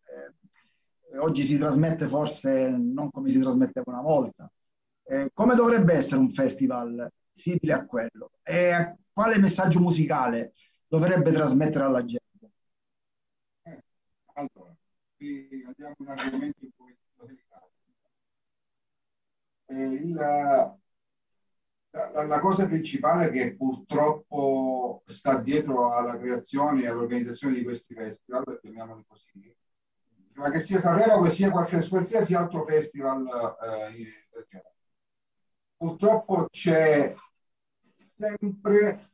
Oggi 1.17 1.43
si 1.43 1.57
trasmette 1.57 2.07
forse 2.07 2.69
non 2.69 3.09
come 3.11 3.29
si 3.29 3.39
trasmetteva 3.39 3.91
una 3.91 4.01
volta. 4.01 4.51
Eh, 5.03 5.31
come 5.33 5.55
dovrebbe 5.55 5.93
essere 5.93 6.19
un 6.19 6.29
festival 6.29 7.09
simile 7.31 7.73
a 7.73 7.85
quello? 7.85 8.31
E 8.43 8.95
quale 9.13 9.39
messaggio 9.39 9.79
musicale 9.79 10.53
dovrebbe 10.87 11.31
trasmettere 11.31 11.85
alla 11.85 12.03
gente? 12.03 12.51
Eh, 13.63 13.83
allora, 14.33 14.75
qui 15.15 15.63
andiamo 15.65 15.95
in 15.99 16.07
argomenti 16.07 16.65
un 16.65 16.71
po' 17.15 17.25
delicati. 17.25 17.71
Eh, 19.69 19.83
il, 19.83 20.13
la, 21.91 22.25
la, 22.25 22.39
cosa 22.39 22.65
principale 22.67 23.29
che 23.31 23.55
purtroppo 23.55 25.03
sta 25.05 25.37
dietro 25.39 25.93
alla 25.93 26.17
creazione 26.17 26.83
e 26.83 26.87
all'organizzazione 26.87 27.55
di 27.55 27.63
questi 27.63 27.93
festival, 27.93 28.59
chiamiamoli 28.61 29.03
così, 29.07 29.55
ma 30.37 30.51
che 30.51 30.59
sia 30.59 30.79
Sanremo 30.79 31.21
che 31.21 31.31
sia 31.31 31.49
qualche, 31.49 31.87
qualsiasi 31.87 32.33
altro 32.35 32.63
festival 32.65 33.25
eh, 33.61 34.25
purtroppo 35.75 36.47
c'è 36.49 37.13
sempre 37.95 39.11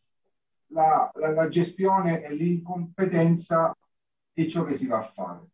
la, 0.68 1.10
la, 1.16 1.32
la, 1.32 1.48
gestione 1.48 2.24
e 2.24 2.34
l'incompetenza 2.34 3.76
di 4.34 4.50
ciò 4.50 4.64
che 4.66 4.74
si 4.74 4.88
va 4.88 5.00
a 5.00 5.12
fare. 5.14 5.48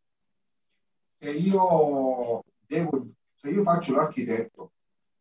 Se 1.17 1.29
io, 1.29 2.43
devo, 2.65 3.07
se 3.35 3.49
io 3.49 3.63
faccio 3.63 3.93
l'architetto, 3.95 4.71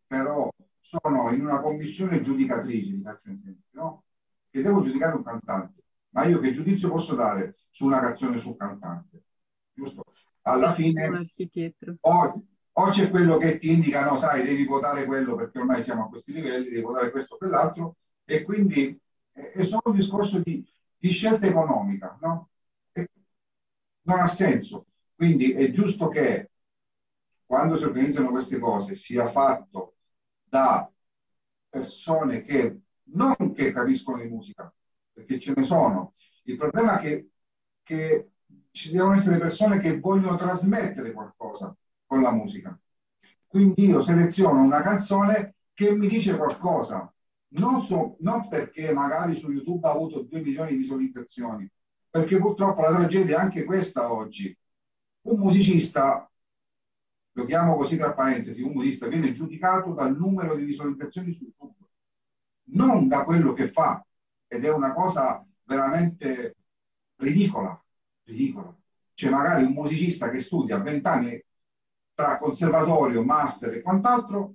però 0.06 0.48
sono 0.80 1.32
in 1.32 1.44
una 1.44 1.60
commissione 1.60 2.20
giudicatrice, 2.20 2.92
vi 2.92 3.02
faccio 3.02 3.30
un 3.30 3.36
esempio, 3.36 3.64
no? 3.72 4.04
che 4.50 4.62
devo 4.62 4.82
giudicare 4.82 5.16
un 5.16 5.24
cantante, 5.24 5.82
ma 6.10 6.24
io 6.24 6.38
che 6.38 6.52
giudizio 6.52 6.90
posso 6.90 7.14
dare 7.14 7.56
su 7.70 7.86
una 7.86 8.00
canzone 8.00 8.38
sul 8.38 8.56
cantante? 8.56 9.22
Giusto? 9.72 10.04
Alla 10.52 10.72
fine 10.74 11.08
o, 12.00 12.44
o, 12.72 12.90
c'è 12.90 13.10
quello 13.10 13.36
che 13.36 13.58
ti 13.58 13.70
indica, 13.70 14.04
no, 14.04 14.16
sai, 14.16 14.44
devi 14.44 14.64
votare 14.64 15.04
quello 15.04 15.34
perché 15.34 15.58
ormai 15.58 15.82
siamo 15.82 16.04
a 16.04 16.08
questi 16.08 16.32
livelli, 16.32 16.68
devi 16.68 16.80
votare 16.80 17.10
questo 17.10 17.34
o 17.34 17.38
quell'altro, 17.38 17.96
e 18.24 18.42
quindi 18.42 18.98
è 19.32 19.62
solo 19.62 19.82
un 19.86 19.94
discorso 19.94 20.40
di, 20.40 20.64
di 20.96 21.10
scelta 21.10 21.46
economica, 21.46 22.16
no? 22.20 22.50
E 22.92 23.08
non 24.02 24.20
ha 24.20 24.26
senso. 24.26 24.86
Quindi 25.14 25.52
è 25.52 25.70
giusto 25.70 26.08
che 26.08 26.50
quando 27.44 27.76
si 27.76 27.84
organizzano 27.84 28.30
queste 28.30 28.58
cose 28.58 28.94
sia 28.94 29.28
fatto 29.28 29.96
da 30.44 30.90
persone 31.68 32.42
che 32.42 32.80
non 33.10 33.52
che 33.54 33.72
capiscono 33.72 34.20
di 34.20 34.28
musica, 34.28 34.72
perché 35.12 35.38
ce 35.38 35.52
ne 35.56 35.62
sono. 35.62 36.14
Il 36.44 36.56
problema 36.56 36.98
è 36.98 37.02
che, 37.02 37.30
che 37.82 38.30
ci 38.70 38.90
devono 38.90 39.14
essere 39.14 39.38
persone 39.38 39.80
che 39.80 39.98
vogliono 39.98 40.36
trasmettere 40.36 41.12
qualcosa 41.12 41.74
con 42.06 42.22
la 42.22 42.30
musica. 42.32 42.78
Quindi 43.46 43.86
io 43.86 44.02
seleziono 44.02 44.62
una 44.62 44.82
canzone 44.82 45.54
che 45.72 45.92
mi 45.92 46.08
dice 46.08 46.36
qualcosa, 46.36 47.12
non, 47.50 47.80
so, 47.80 48.16
non 48.20 48.48
perché 48.48 48.92
magari 48.92 49.36
su 49.36 49.50
YouTube 49.50 49.86
ha 49.86 49.92
avuto 49.92 50.22
2 50.22 50.40
milioni 50.40 50.72
di 50.72 50.76
visualizzazioni, 50.76 51.68
perché 52.10 52.38
purtroppo 52.38 52.82
la 52.82 52.94
tragedia 52.94 53.38
è 53.38 53.40
anche 53.40 53.64
questa 53.64 54.12
oggi. 54.12 54.56
Un 55.22 55.38
musicista 55.38 56.30
lo 57.32 57.44
chiamo 57.44 57.76
così 57.76 57.96
tra 57.96 58.12
parentesi, 58.12 58.62
un 58.62 58.72
musicista 58.72 59.06
viene 59.06 59.32
giudicato 59.32 59.92
dal 59.92 60.16
numero 60.16 60.56
di 60.56 60.64
visualizzazioni 60.64 61.32
su 61.32 61.44
YouTube, 61.44 61.86
non 62.70 63.06
da 63.06 63.24
quello 63.24 63.52
che 63.52 63.68
fa, 63.68 64.04
ed 64.46 64.64
è 64.64 64.72
una 64.72 64.92
cosa 64.92 65.44
veramente 65.62 66.56
ridicola, 67.16 67.80
ridicola. 68.28 68.74
C'è 69.14 69.30
magari 69.30 69.64
un 69.64 69.72
musicista 69.72 70.30
che 70.30 70.40
studia 70.40 70.76
a 70.76 70.80
20 70.80 71.06
anni 71.08 71.44
tra 72.14 72.38
conservatorio, 72.38 73.24
master 73.24 73.74
e 73.74 73.82
quant'altro, 73.82 74.54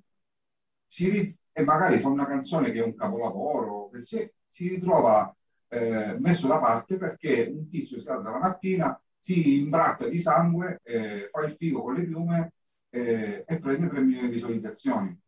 si, 0.87 1.37
e 1.51 1.63
magari 1.63 1.99
fa 1.99 2.07
una 2.07 2.25
canzone 2.27 2.71
che 2.71 2.79
è 2.79 2.83
un 2.83 2.95
capolavoro, 2.95 3.89
che 3.89 4.01
si 4.01 4.67
ritrova 4.67 5.35
eh, 5.67 6.15
messo 6.19 6.47
da 6.47 6.59
parte 6.59 6.97
perché 6.97 7.49
un 7.51 7.69
tizio 7.69 7.99
si 7.99 8.09
alza 8.09 8.29
la 8.31 8.39
mattina, 8.39 9.01
si 9.19 9.59
imbratta 9.59 10.07
di 10.07 10.19
sangue, 10.19 10.79
eh, 10.83 11.29
fa 11.31 11.45
il 11.45 11.55
figo 11.57 11.81
con 11.81 11.95
le 11.95 12.03
piume 12.03 12.53
eh, 12.89 13.43
e 13.47 13.59
prende 13.59 13.87
3 13.87 14.01
milioni 14.01 14.27
di 14.27 14.33
visualizzazioni. 14.33 15.19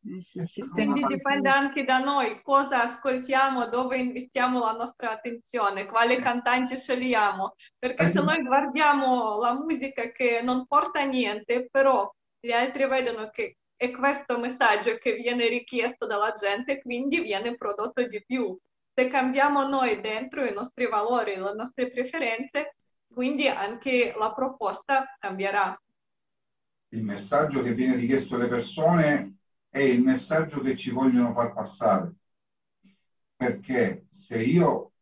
Quindi 0.00 1.04
dipende 1.04 1.48
anche 1.48 1.84
da 1.84 1.98
noi 1.98 2.40
cosa 2.42 2.82
ascoltiamo, 2.82 3.66
dove 3.66 3.98
investiamo 3.98 4.60
la 4.60 4.72
nostra 4.72 5.10
attenzione, 5.10 5.86
quale 5.86 6.18
cantante 6.18 6.76
scegliamo, 6.76 7.54
perché 7.78 8.06
se 8.06 8.22
noi 8.22 8.42
guardiamo 8.42 9.38
la 9.38 9.52
musica 9.54 10.10
che 10.10 10.40
non 10.42 10.66
porta 10.66 11.02
niente, 11.04 11.68
però 11.70 12.10
gli 12.38 12.52
altri 12.52 12.86
vedono 12.86 13.28
che 13.30 13.56
è 13.76 13.90
questo 13.90 14.38
messaggio 14.38 14.96
che 14.98 15.14
viene 15.14 15.48
richiesto 15.48 16.06
dalla 16.06 16.32
gente, 16.32 16.80
quindi 16.80 17.20
viene 17.20 17.56
prodotto 17.56 18.04
di 18.06 18.24
più. 18.24 18.56
Se 18.94 19.08
cambiamo 19.08 19.66
noi 19.66 20.00
dentro 20.00 20.44
i 20.44 20.52
nostri 20.52 20.88
valori, 20.88 21.36
le 21.36 21.54
nostre 21.54 21.90
preferenze, 21.90 22.76
quindi 23.12 23.46
anche 23.46 24.14
la 24.16 24.32
proposta 24.32 25.16
cambierà. 25.18 25.80
Il 26.90 27.04
messaggio 27.04 27.62
che 27.62 27.74
viene 27.74 27.96
richiesto 27.96 28.36
alle 28.36 28.48
persone 28.48 29.37
è 29.68 29.80
il 29.80 30.02
messaggio 30.02 30.60
che 30.60 30.76
ci 30.76 30.90
vogliono 30.90 31.32
far 31.32 31.52
passare. 31.52 32.14
Perché 33.36 34.06
se 34.08 34.42
io 34.42 34.92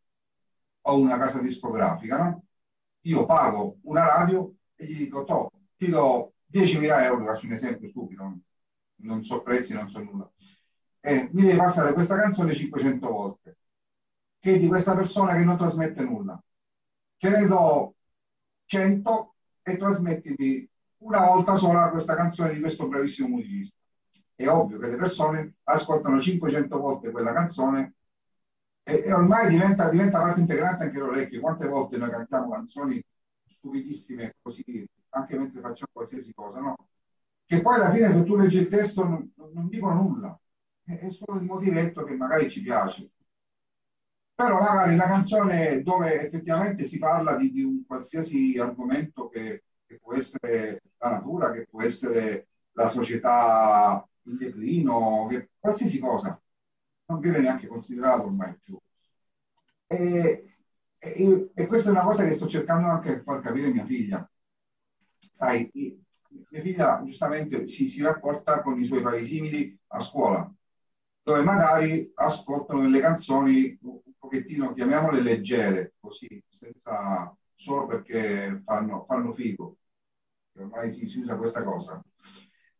ho 0.81 0.99
una 0.99 1.17
casa 1.17 1.39
discografica, 1.39 2.17
no? 2.17 2.43
io 3.01 3.25
pago 3.25 3.77
una 3.83 4.05
radio 4.05 4.53
e 4.75 4.85
gli 4.85 4.97
dico, 4.97 5.23
to, 5.23 5.51
ti 5.75 5.89
do 5.89 6.33
10.000 6.51 7.03
euro, 7.03 7.25
faccio 7.25 7.47
un 7.47 7.53
esempio 7.53 7.87
stupido, 7.87 8.37
non 8.97 9.23
so 9.23 9.41
prezzi, 9.41 9.73
non 9.73 9.89
so 9.89 9.99
nulla, 9.99 10.29
e 10.99 11.29
mi 11.31 11.43
devi 11.43 11.57
passare 11.57 11.93
questa 11.93 12.17
canzone 12.17 12.53
500 12.53 13.07
volte, 13.09 13.57
che 14.39 14.55
è 14.55 14.59
di 14.59 14.67
questa 14.67 14.95
persona 14.95 15.35
che 15.35 15.43
non 15.43 15.57
trasmette 15.57 16.03
nulla. 16.03 16.41
Che 17.17 17.29
ne 17.29 17.47
do 17.47 17.95
100 18.65 19.35
e 19.63 19.77
trasmettimi 19.77 20.69
una 20.97 21.25
volta 21.25 21.55
sola 21.55 21.89
questa 21.89 22.15
canzone 22.15 22.53
di 22.53 22.59
questo 22.59 22.87
bravissimo 22.87 23.29
musicista 23.29 23.77
è 24.37 24.47
ovvio 24.47 24.77
che 24.77 24.87
le 24.87 24.95
persone 24.97 25.55
ascoltano 25.63 26.21
500 26.21 26.77
volte 26.77 27.09
quella 27.09 27.33
canzone 27.33 27.95
e, 28.83 29.01
e 29.05 29.11
ormai 29.11 29.49
diventa, 29.49 29.89
diventa, 29.89 30.19
parte 30.21 30.39
integrante 30.39 30.83
anche 30.85 30.99
l'orecchio. 30.99 31.41
Quante 31.41 31.67
volte 31.67 31.97
noi 31.97 32.09
cantiamo 32.11 32.51
canzoni 32.51 33.03
stupidissime 33.45 34.35
così, 34.41 34.87
anche 35.09 35.37
mentre 35.37 35.59
facciamo 35.61 35.89
qualsiasi 35.91 36.33
cosa, 36.33 36.59
no? 36.59 36.75
Che 37.45 37.61
poi 37.61 37.75
alla 37.75 37.91
fine 37.91 38.11
se 38.11 38.23
tu 38.23 38.35
leggi 38.35 38.57
il 38.59 38.67
testo 38.67 39.03
non, 39.03 39.31
non 39.53 39.67
dicono 39.69 39.95
nulla, 39.95 40.39
è, 40.83 40.99
è 40.99 41.09
solo 41.09 41.39
il 41.39 41.45
motivetto 41.45 42.03
che 42.03 42.13
magari 42.13 42.49
ci 42.51 42.61
piace. 42.61 43.09
Però 44.35 44.59
magari 44.59 44.95
la 44.95 45.07
canzone 45.07 45.81
dove 45.81 46.21
effettivamente 46.21 46.85
si 46.85 46.99
parla 46.99 47.35
di, 47.35 47.51
di 47.51 47.63
un 47.63 47.85
qualsiasi 47.87 48.55
argomento 48.59 49.29
che, 49.29 49.63
che 49.85 49.97
può 49.99 50.13
essere 50.13 50.83
la 50.99 51.09
natura, 51.09 51.51
che 51.51 51.65
può 51.67 51.81
essere 51.81 52.45
la 52.73 52.87
società 52.87 54.07
il 54.27 54.37
declino, 54.37 55.27
qualsiasi 55.59 55.99
cosa, 55.99 56.39
non 57.05 57.19
viene 57.19 57.39
neanche 57.39 57.67
considerato 57.67 58.23
ormai 58.23 58.57
più. 58.61 58.77
E, 59.87 60.45
e, 60.97 61.51
e, 61.53 61.67
questa 61.67 61.89
è 61.89 61.91
una 61.91 62.03
cosa 62.03 62.25
che 62.25 62.33
sto 62.33 62.47
cercando 62.47 62.87
anche 62.87 63.17
di 63.17 63.23
far 63.23 63.41
capire 63.41 63.69
mia 63.69 63.85
figlia. 63.85 64.29
Sai, 65.31 65.71
mia 66.49 66.61
figlia 66.61 67.01
giustamente 67.03 67.67
si, 67.67 67.87
si 67.87 68.01
rapporta 68.01 68.61
con 68.61 68.79
i 68.79 68.85
suoi 68.85 69.01
pari 69.01 69.25
simili 69.25 69.77
a 69.87 69.99
scuola, 69.99 70.51
dove 71.21 71.41
magari 71.41 72.11
ascoltano 72.15 72.81
delle 72.81 72.99
canzoni 72.99 73.77
un 73.81 73.99
pochettino, 74.17 74.73
chiamiamole 74.73 75.21
leggere, 75.21 75.93
così, 75.99 76.43
senza, 76.47 77.35
solo 77.53 77.85
perché 77.85 78.61
fanno, 78.65 79.05
fanno 79.05 79.33
figo. 79.33 79.77
Ormai 80.57 80.91
si, 80.91 81.07
si 81.07 81.19
usa 81.19 81.37
questa 81.37 81.63
cosa. 81.63 82.03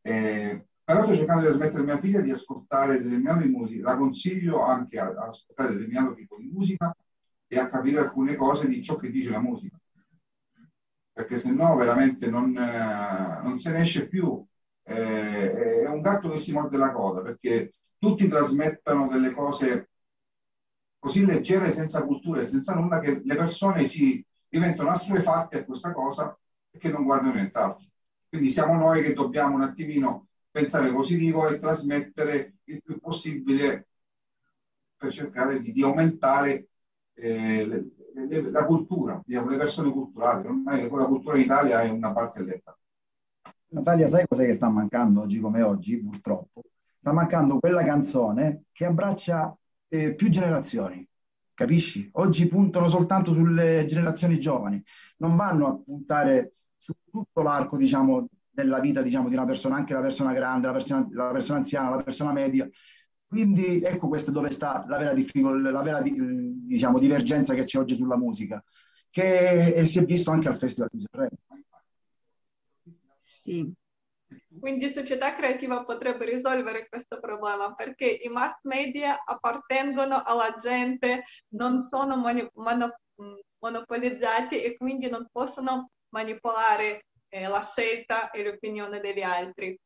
Eh, 0.02 0.66
però 0.88 1.04
sto 1.04 1.16
cercando 1.18 1.46
di 1.46 1.54
smettere 1.54 1.84
mia 1.84 2.00
figlia 2.00 2.22
di 2.22 2.32
ascoltare 2.32 3.02
determinate 3.02 3.46
musiche, 3.48 3.82
la 3.82 3.98
consiglio 3.98 4.64
anche 4.64 4.98
a, 4.98 5.08
a 5.08 5.26
ascoltare 5.26 5.74
determinato 5.74 6.14
tipo 6.14 6.38
di 6.38 6.48
musica 6.48 6.96
e 7.46 7.60
a 7.60 7.68
capire 7.68 8.00
alcune 8.00 8.36
cose 8.36 8.70
di 8.70 8.82
ciò 8.82 8.96
che 8.96 9.12
dice 9.12 9.32
la 9.32 9.42
musica. 9.42 9.78
Perché 11.12 11.36
se 11.36 11.52
no 11.52 11.76
veramente 11.76 12.30
non, 12.30 12.56
eh, 12.56 13.42
non 13.44 13.58
se 13.58 13.72
ne 13.72 13.82
esce 13.82 14.08
più. 14.08 14.42
Eh, 14.84 15.82
è 15.82 15.90
un 15.90 16.00
gatto 16.00 16.30
che 16.30 16.38
si 16.38 16.54
morde 16.54 16.78
la 16.78 16.94
coda, 16.94 17.20
perché 17.22 17.74
tutti 17.98 18.26
trasmettono 18.30 19.10
delle 19.10 19.34
cose 19.34 19.90
così 20.98 21.26
leggere, 21.26 21.70
senza 21.72 22.06
cultura 22.06 22.40
e 22.40 22.48
senza 22.48 22.74
nulla, 22.74 23.02
che 23.02 23.20
le 23.26 23.36
persone 23.36 23.86
si 23.88 24.26
diventano 24.48 24.92
assuefatte 24.92 25.58
a 25.58 25.66
questa 25.66 25.92
cosa 25.92 26.34
e 26.72 26.78
che 26.78 26.88
non 26.88 27.04
guardano 27.04 27.34
nient'altro. 27.34 27.86
Quindi 28.30 28.52
siamo 28.52 28.78
noi 28.78 29.04
che 29.04 29.12
dobbiamo 29.12 29.56
un 29.56 29.64
attimino 29.64 30.27
pensare 30.58 30.92
positivo 30.92 31.48
e 31.48 31.60
trasmettere 31.60 32.56
il 32.64 32.82
più 32.82 33.00
possibile 33.00 33.90
per 34.98 35.14
cercare 35.14 35.62
di, 35.62 35.72
di 35.72 35.84
aumentare 35.84 36.70
eh, 37.14 37.64
le, 37.64 37.86
le, 38.28 38.50
la 38.50 38.66
cultura, 38.66 39.22
diciamo, 39.24 39.52
le 39.52 39.58
persone 39.58 39.92
culturali. 39.92 40.48
Ormai 40.48 40.90
la 40.90 41.06
cultura 41.06 41.36
in 41.36 41.44
Italia 41.44 41.82
è 41.82 41.90
una 41.90 42.10
barzelletta. 42.10 42.76
Natalia, 43.70 44.08
sai 44.08 44.28
cos'è 44.28 44.46
che 44.46 44.56
sta 44.56 44.70
mancando 44.70 45.22
oggi 45.22 45.40
come 45.40 45.62
oggi, 45.62 46.02
purtroppo? 46.02 46.64
Sta 47.00 47.12
mancando 47.12 47.60
quella 47.60 47.84
canzone 47.84 48.64
che 48.72 48.86
abbraccia 48.86 49.56
eh, 49.90 50.16
più 50.16 50.30
generazioni. 50.30 51.08
Capisci? 51.54 52.10
Oggi 52.14 52.48
puntano 52.48 52.88
soltanto 52.88 53.32
sulle 53.32 53.86
generazioni 53.86 54.40
giovani, 54.40 54.84
non 55.18 55.36
vanno 55.36 55.68
a 55.68 55.78
puntare 55.78 56.54
su 56.76 56.94
tutto 57.12 57.42
l'arco, 57.44 57.78
diciamo, 57.78 58.28
della 58.64 58.80
vita 58.80 59.04
diciamo, 59.04 59.30
di 59.30 59.36
una 59.36 59.46
persona, 59.46 59.76
anche 59.76 59.94
la 59.94 60.02
persona 60.02 60.34
grande, 60.34 60.66
la 60.66 60.74
persona, 60.74 61.08
la 61.12 61.32
persona 61.32 61.60
anziana, 61.60 61.96
la 61.96 62.04
persona 62.04 62.32
media. 62.32 62.68
Quindi 63.28 63.82
ecco 63.84 64.08
questo 64.08 64.32
è 64.32 64.34
dove 64.34 64.50
sta 64.52 64.84
la 64.88 64.98
vera, 64.98 65.14
la 65.14 65.82
vera 65.84 66.02
diciamo, 66.02 66.98
divergenza 66.98 67.54
che 67.54 67.66
c'è 67.66 67.78
oggi 67.78 67.94
sulla 67.94 68.18
musica, 68.18 68.64
che 69.12 69.84
si 69.86 70.00
è 70.00 70.06
visto 70.06 70.32
anche 70.32 70.48
al 70.48 70.58
Festival 70.58 70.90
di 70.92 71.06
Sanremo. 71.06 71.38
Sì. 73.24 73.72
Quindi 74.60 74.90
società 74.90 75.34
creativa 75.34 75.84
potrebbe 75.84 76.26
risolvere 76.26 76.88
questo 76.90 77.20
problema 77.20 77.76
perché 77.76 78.08
i 78.08 78.28
mass 78.28 78.56
media 78.64 79.24
appartengono 79.24 80.24
alla 80.24 80.56
gente, 80.60 81.24
non 81.50 81.84
sono 81.84 82.16
moni- 82.18 82.50
mono- 82.56 83.00
monopolizzati 83.60 84.64
e 84.64 84.76
quindi 84.76 85.10
non 85.10 85.28
possono 85.32 85.92
manipolare 86.10 87.06
eh, 87.30 87.48
la 87.48 87.62
scelta 87.62 88.32
e 88.32 88.44
l'opinione 88.44 89.00
degli 89.00 89.22
altri. 89.22 89.78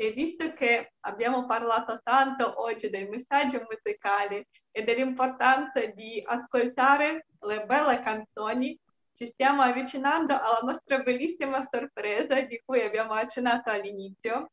E 0.00 0.12
visto 0.12 0.52
che 0.52 0.92
abbiamo 1.00 1.44
parlato 1.46 2.00
tanto 2.02 2.62
oggi 2.62 2.88
del 2.88 3.08
messaggio 3.08 3.66
musicale 3.68 4.46
e 4.70 4.84
dell'importanza 4.84 5.84
di 5.86 6.22
ascoltare 6.24 7.26
le 7.40 7.66
belle 7.66 7.98
canzoni, 7.98 8.78
ci 9.12 9.26
stiamo 9.26 9.62
avvicinando 9.62 10.34
alla 10.34 10.60
nostra 10.62 11.00
bellissima 11.00 11.60
sorpresa 11.62 12.40
di 12.42 12.62
cui 12.64 12.80
abbiamo 12.82 13.14
accennato 13.14 13.70
all'inizio, 13.70 14.52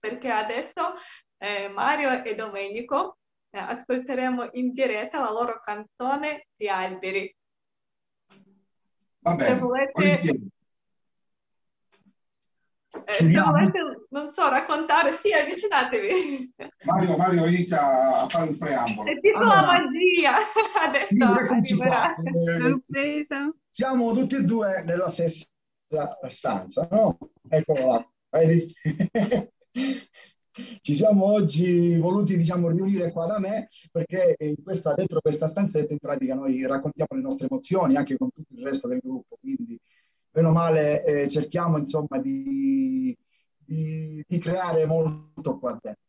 perché 0.00 0.28
adesso 0.28 0.94
eh, 1.38 1.68
Mario 1.68 2.10
e 2.24 2.34
Domenico 2.34 3.18
eh, 3.50 3.58
ascolteremo 3.58 4.48
in 4.54 4.72
diretta 4.72 5.20
la 5.20 5.30
loro 5.30 5.60
canzone 5.60 6.48
di 6.56 6.68
alberi. 6.68 7.32
Va 9.20 9.34
bene, 9.34 9.50
Se 9.50 9.58
volete, 9.58 10.38
eh, 13.18 13.30
dovete, 13.30 14.06
non 14.10 14.30
so, 14.30 14.48
raccontare, 14.48 15.12
sì, 15.12 15.32
avvicinatevi. 15.32 16.54
Mario, 16.84 17.16
Mario 17.16 17.46
inizia 17.46 18.22
a 18.22 18.28
fare 18.28 18.48
un 18.48 18.58
preambolo. 18.58 19.10
È 19.10 19.20
tipo 19.20 19.38
allora, 19.38 19.60
la 19.60 19.66
magia, 19.66 20.34
adesso 20.86 21.14
sì, 21.14 21.76
Sorpresa. 22.60 23.54
Siamo 23.68 24.12
tutti 24.14 24.36
e 24.36 24.42
due 24.42 24.82
nella 24.84 25.10
stessa 25.10 25.46
stanza, 26.28 26.88
no? 26.90 27.18
Eccolo 27.48 27.86
là. 27.86 28.08
Ci 30.80 30.94
siamo 30.94 31.24
oggi 31.24 31.98
voluti 31.98 32.36
diciamo, 32.36 32.68
riunire 32.68 33.10
qua 33.10 33.26
da 33.26 33.40
me 33.40 33.68
perché 33.90 34.36
questa, 34.62 34.94
dentro 34.94 35.20
questa 35.20 35.48
stanzetta 35.48 35.92
in 35.92 35.98
pratica 35.98 36.34
noi 36.34 36.64
raccontiamo 36.64 37.08
le 37.16 37.22
nostre 37.22 37.48
emozioni 37.50 37.96
anche 37.96 38.16
con 38.16 38.30
tutto 38.30 38.54
il 38.54 38.64
resto 38.64 38.86
del 38.86 39.00
gruppo, 39.02 39.36
quindi 39.40 39.76
meno 40.34 40.52
male 40.52 41.04
eh, 41.04 41.28
cerchiamo 41.28 41.78
insomma 41.78 42.18
di, 42.18 43.16
di, 43.56 44.24
di, 44.26 44.38
creare 44.38 44.84
molto 44.84 45.58
qua 45.58 45.78
dentro. 45.80 46.02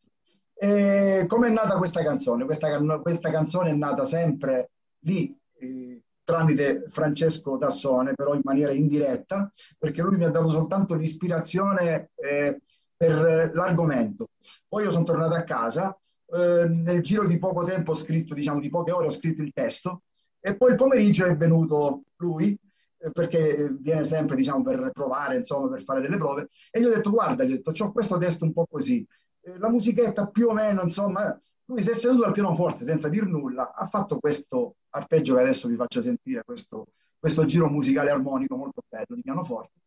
Come 1.26 1.48
è 1.48 1.50
nata 1.50 1.76
questa 1.76 2.02
canzone? 2.02 2.44
Questa, 2.44 3.00
questa 3.00 3.30
canzone 3.30 3.70
è 3.70 3.74
nata 3.74 4.04
sempre 4.04 4.70
lì 5.00 5.36
eh, 5.58 6.02
tramite 6.24 6.86
Francesco 6.88 7.56
Tassone, 7.56 8.14
però 8.14 8.34
in 8.34 8.40
maniera 8.42 8.72
indiretta, 8.72 9.52
perché 9.78 10.02
lui 10.02 10.16
mi 10.16 10.24
ha 10.24 10.30
dato 10.30 10.50
soltanto 10.50 10.94
l'ispirazione 10.94 12.10
eh, 12.16 12.60
per 12.96 13.52
l'argomento. 13.54 14.30
Poi 14.66 14.84
io 14.84 14.90
sono 14.90 15.04
tornato 15.04 15.34
a 15.34 15.44
casa, 15.44 15.96
eh, 16.32 16.66
nel 16.68 17.02
giro 17.02 17.26
di 17.26 17.38
poco 17.38 17.64
tempo 17.64 17.92
ho 17.92 17.94
scritto, 17.94 18.34
diciamo 18.34 18.58
di 18.58 18.70
poche 18.70 18.90
ore 18.90 19.06
ho 19.06 19.10
scritto 19.10 19.42
il 19.42 19.52
testo 19.52 20.02
e 20.40 20.56
poi 20.56 20.70
il 20.70 20.76
pomeriggio 20.76 21.26
è 21.26 21.36
venuto 21.36 22.02
lui 22.16 22.58
perché 23.12 23.68
viene 23.78 24.04
sempre 24.04 24.36
diciamo 24.36 24.62
per 24.62 24.90
provare 24.92 25.36
insomma 25.36 25.68
per 25.68 25.82
fare 25.82 26.00
delle 26.00 26.16
prove 26.16 26.48
e 26.70 26.80
gli 26.80 26.84
ho 26.84 26.94
detto 26.94 27.10
guarda 27.10 27.44
gli 27.44 27.52
ho 27.52 27.56
detto 27.56 27.72
ho 27.84 27.92
questo 27.92 28.16
testo 28.18 28.44
un 28.44 28.52
po' 28.52 28.66
così 28.66 29.06
eh, 29.46 29.58
la 29.58 29.70
musichetta 29.70 30.26
più 30.26 30.48
o 30.48 30.52
meno, 30.52 30.82
insomma, 30.82 31.38
lui 31.66 31.82
si 31.82 31.90
è 31.90 31.94
seduto 31.94 32.26
al 32.26 32.32
pianoforte 32.32 32.84
senza 32.84 33.08
dir 33.08 33.26
nulla, 33.26 33.72
ha 33.74 33.86
fatto 33.86 34.18
questo 34.18 34.76
arpeggio 34.90 35.34
che 35.34 35.40
adesso 35.40 35.68
vi 35.68 35.76
faccio 35.76 36.02
sentire, 36.02 36.42
questo, 36.44 36.88
questo 37.18 37.44
giro 37.44 37.68
musicale 37.68 38.10
armonico 38.10 38.56
molto 38.56 38.82
bello 38.88 39.14
di 39.14 39.22
pianoforte. 39.22 39.80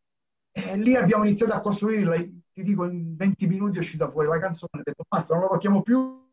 E 0.51 0.78
lì 0.78 0.95
abbiamo 0.95 1.26
iniziato 1.26 1.53
a 1.53 1.60
costruirla, 1.60 2.16
ti 2.16 2.64
dico, 2.64 2.86
in 2.86 3.16
20 3.16 3.47
minuti 3.47 3.78
è 3.78 3.80
uscita 3.80 4.10
fuori 4.10 4.28
la 4.28 4.39
canzone, 4.39 4.80
ho 4.80 4.84
detto 4.84 5.03
basta, 5.07 5.34
non 5.34 5.43
la 5.43 5.49
tocchiamo 5.49 5.82
più, 5.82 6.28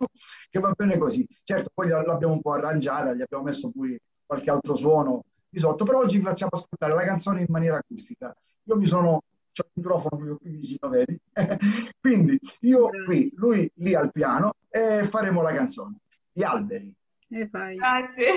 che 0.50 0.60
va 0.60 0.72
bene 0.72 0.98
così. 0.98 1.26
Certo, 1.42 1.70
poi 1.74 1.88
l'abbiamo 1.88 2.32
un 2.32 2.40
po' 2.40 2.52
arrangiata, 2.52 3.12
gli 3.14 3.22
abbiamo 3.22 3.44
messo 3.44 3.70
poi 3.70 3.98
qualche 4.24 4.50
altro 4.50 4.74
suono 4.74 5.24
di 5.48 5.58
sotto, 5.58 5.84
però 5.84 6.00
oggi 6.00 6.18
vi 6.18 6.24
facciamo 6.24 6.50
ascoltare 6.52 6.94
la 6.94 7.04
canzone 7.04 7.40
in 7.40 7.46
maniera 7.48 7.78
acustica. 7.78 8.34
Io 8.64 8.76
mi 8.76 8.86
sono, 8.86 9.22
c'ho 9.52 9.64
il 9.64 9.70
microfono 9.74 10.16
proprio 10.16 10.36
qui 10.36 10.50
vicino, 10.50 10.88
vedi? 10.88 11.18
Quindi 12.00 12.38
io 12.60 12.88
qui, 13.04 13.32
lui 13.36 13.70
lì 13.76 13.94
al 13.94 14.12
piano 14.12 14.54
e 14.68 15.04
faremo 15.04 15.42
la 15.42 15.52
canzone. 15.52 15.98
Gli 16.32 16.42
alberi. 16.42 16.94
E 17.28 17.48
vai. 17.50 17.76
Grazie. 17.76 18.34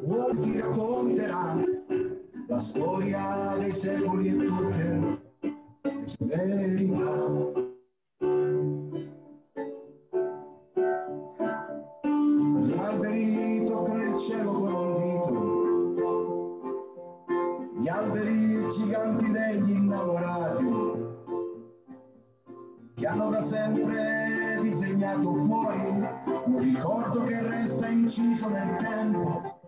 Poi 0.07 0.39
ti 0.39 0.61
racconterà 0.61 1.57
la 2.47 2.59
storia 2.59 3.57
dei 3.59 3.73
secoli 3.73 4.29
e 4.29 4.45
tutte 4.45 5.23
le 5.83 6.07
sue 6.07 6.27
verità. 6.27 7.64
hanno 23.15 23.31
da 23.31 23.43
sempre 23.43 24.59
disegnato 24.61 25.35
fuori 25.45 26.05
un 26.47 26.59
ricordo 26.59 27.23
che 27.23 27.41
resta 27.43 27.87
inciso 27.87 28.49
nel 28.49 28.77
tempo. 28.79 29.61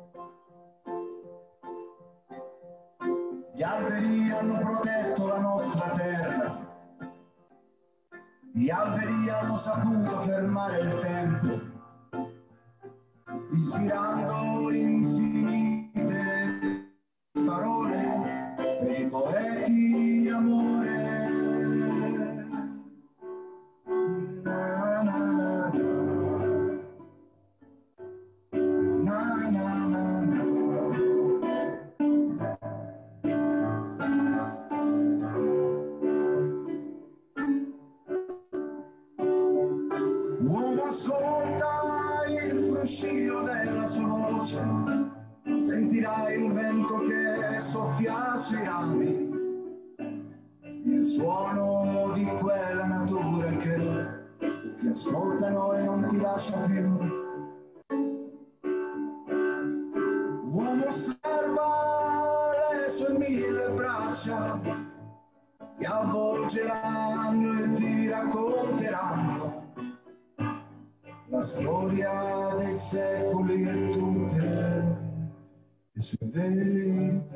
Gli 3.55 3.62
alberi 3.62 4.30
hanno 4.32 4.59
protetto 4.59 5.26
la 5.28 5.38
nostra 5.38 5.90
terra, 5.90 6.59
gli 8.53 8.68
alberi 8.68 9.30
hanno 9.30 9.57
saputo 9.57 10.20
fermare 10.22 10.80
il 10.80 10.99
tempo, 10.99 11.61
ispirando 13.53 14.72
in 14.72 14.95
svuotano 54.97 55.74
e 55.74 55.82
non 55.82 56.07
ti 56.09 56.18
lascia 56.18 56.57
più. 56.62 56.88
Uomo 60.51 60.86
osserva 60.86 62.51
le 62.80 62.88
sue 62.88 63.18
mille 63.18 63.68
braccia, 63.74 64.59
ti 65.76 65.84
avvolgeranno 65.84 67.62
e 67.62 67.72
ti 67.74 68.09
racconteranno 68.09 69.64
la 71.28 71.40
storia 71.40 72.55
dei 72.57 72.72
secoli 72.72 73.68
e 73.68 73.88
tutte 73.90 74.99
le 75.92 76.01
sue 76.01 76.26
verità. 76.32 77.36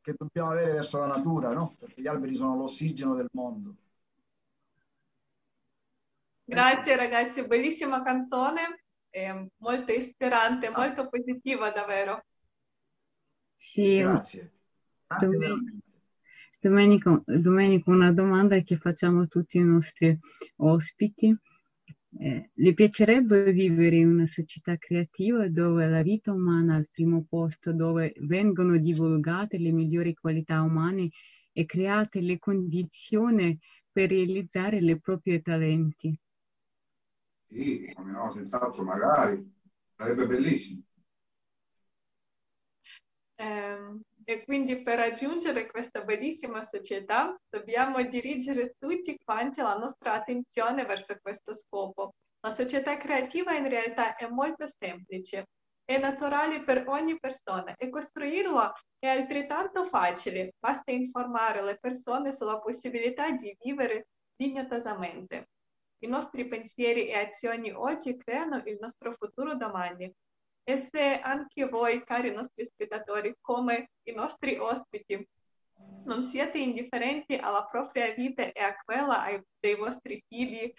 che 0.00 0.14
dobbiamo 0.16 0.50
avere 0.50 0.72
verso 0.72 0.98
la 0.98 1.06
natura, 1.06 1.52
no? 1.52 1.74
Perché 1.78 2.00
gli 2.00 2.06
alberi 2.06 2.34
sono 2.34 2.56
l'ossigeno 2.56 3.14
del 3.14 3.28
mondo. 3.32 3.74
Grazie 6.44 6.96
ragazzi, 6.96 7.46
bellissima 7.46 8.00
canzone, 8.00 8.82
molto 9.58 9.92
ispirante, 9.92 10.66
ah. 10.66 10.76
molto 10.76 11.08
positiva 11.08 11.70
davvero. 11.70 12.24
Sì, 13.56 13.98
grazie. 13.98 14.52
grazie 15.06 15.28
Domenico, 15.28 15.76
Domenico, 16.60 17.22
Domenico, 17.26 17.90
una 17.90 18.12
domanda 18.12 18.58
che 18.60 18.78
facciamo 18.78 19.22
a 19.22 19.26
tutti 19.26 19.58
i 19.58 19.64
nostri 19.64 20.18
ospiti 20.56 21.36
Eh, 22.18 22.50
le 22.52 22.74
piacerebbe 22.74 23.52
vivere 23.52 23.96
in 23.96 24.08
una 24.08 24.26
società 24.26 24.76
creativa 24.76 25.48
dove 25.48 25.86
la 25.86 26.02
vita 26.02 26.32
umana 26.32 26.74
è 26.74 26.76
al 26.78 26.88
primo 26.90 27.24
posto, 27.28 27.72
dove 27.72 28.12
vengono 28.20 28.76
divulgate 28.78 29.58
le 29.58 29.70
migliori 29.70 30.14
qualità 30.14 30.60
umane 30.62 31.10
e 31.52 31.64
create 31.66 32.20
le 32.20 32.38
condizioni 32.38 33.58
per 33.90 34.10
realizzare 34.10 34.80
le 34.80 34.98
proprie 34.98 35.40
talenti. 35.40 36.18
Sì, 37.48 37.90
come 37.94 38.12
no, 38.12 38.32
senz'altro, 38.32 38.82
magari, 38.82 39.52
sarebbe 39.96 40.26
bellissimo. 40.26 40.82
Eh, 43.38 44.00
e 44.30 44.44
quindi 44.44 44.80
per 44.84 44.98
raggiungere 44.98 45.66
questa 45.66 46.02
bellissima 46.02 46.62
società 46.62 47.36
dobbiamo 47.48 48.00
dirigere 48.04 48.76
tutti 48.78 49.18
quanti 49.24 49.60
la 49.60 49.74
nostra 49.74 50.12
attenzione 50.12 50.84
verso 50.84 51.18
questo 51.20 51.52
scopo. 51.52 52.14
La 52.46 52.52
società 52.52 52.96
creativa 52.96 53.56
in 53.56 53.68
realtà 53.68 54.14
è 54.14 54.28
molto 54.28 54.68
semplice, 54.68 55.48
è 55.84 55.98
naturale 55.98 56.62
per 56.62 56.86
ogni 56.86 57.18
persona 57.18 57.74
e 57.74 57.90
costruirla 57.90 58.72
è 59.00 59.08
altrettanto 59.08 59.82
facile, 59.82 60.54
basta 60.60 60.92
informare 60.92 61.64
le 61.64 61.76
persone 61.80 62.30
sulla 62.30 62.60
possibilità 62.60 63.32
di 63.32 63.52
vivere 63.60 64.10
dignitosamente. 64.36 65.48
I 66.04 66.06
nostri 66.06 66.46
pensieri 66.46 67.08
e 67.08 67.18
azioni 67.18 67.72
oggi 67.72 68.16
creano 68.16 68.62
il 68.64 68.78
nostro 68.80 69.10
futuro 69.10 69.56
domani 69.56 70.08
e 70.70 70.76
se 70.76 71.20
anche 71.20 71.68
voi, 71.68 72.04
cari 72.04 72.30
nostri 72.30 72.64
spettatori, 72.64 73.34
come 73.40 73.90
i 74.04 74.12
nostri 74.12 74.56
ospiti, 74.56 75.28
non 76.04 76.22
siete 76.22 76.58
indifferenti 76.58 77.34
alla 77.34 77.64
propria 77.64 78.12
vita 78.14 78.42
e 78.52 78.60
a 78.60 78.76
quella 78.84 79.26
dei 79.58 79.74
vostri 79.74 80.22
figli, 80.28 80.72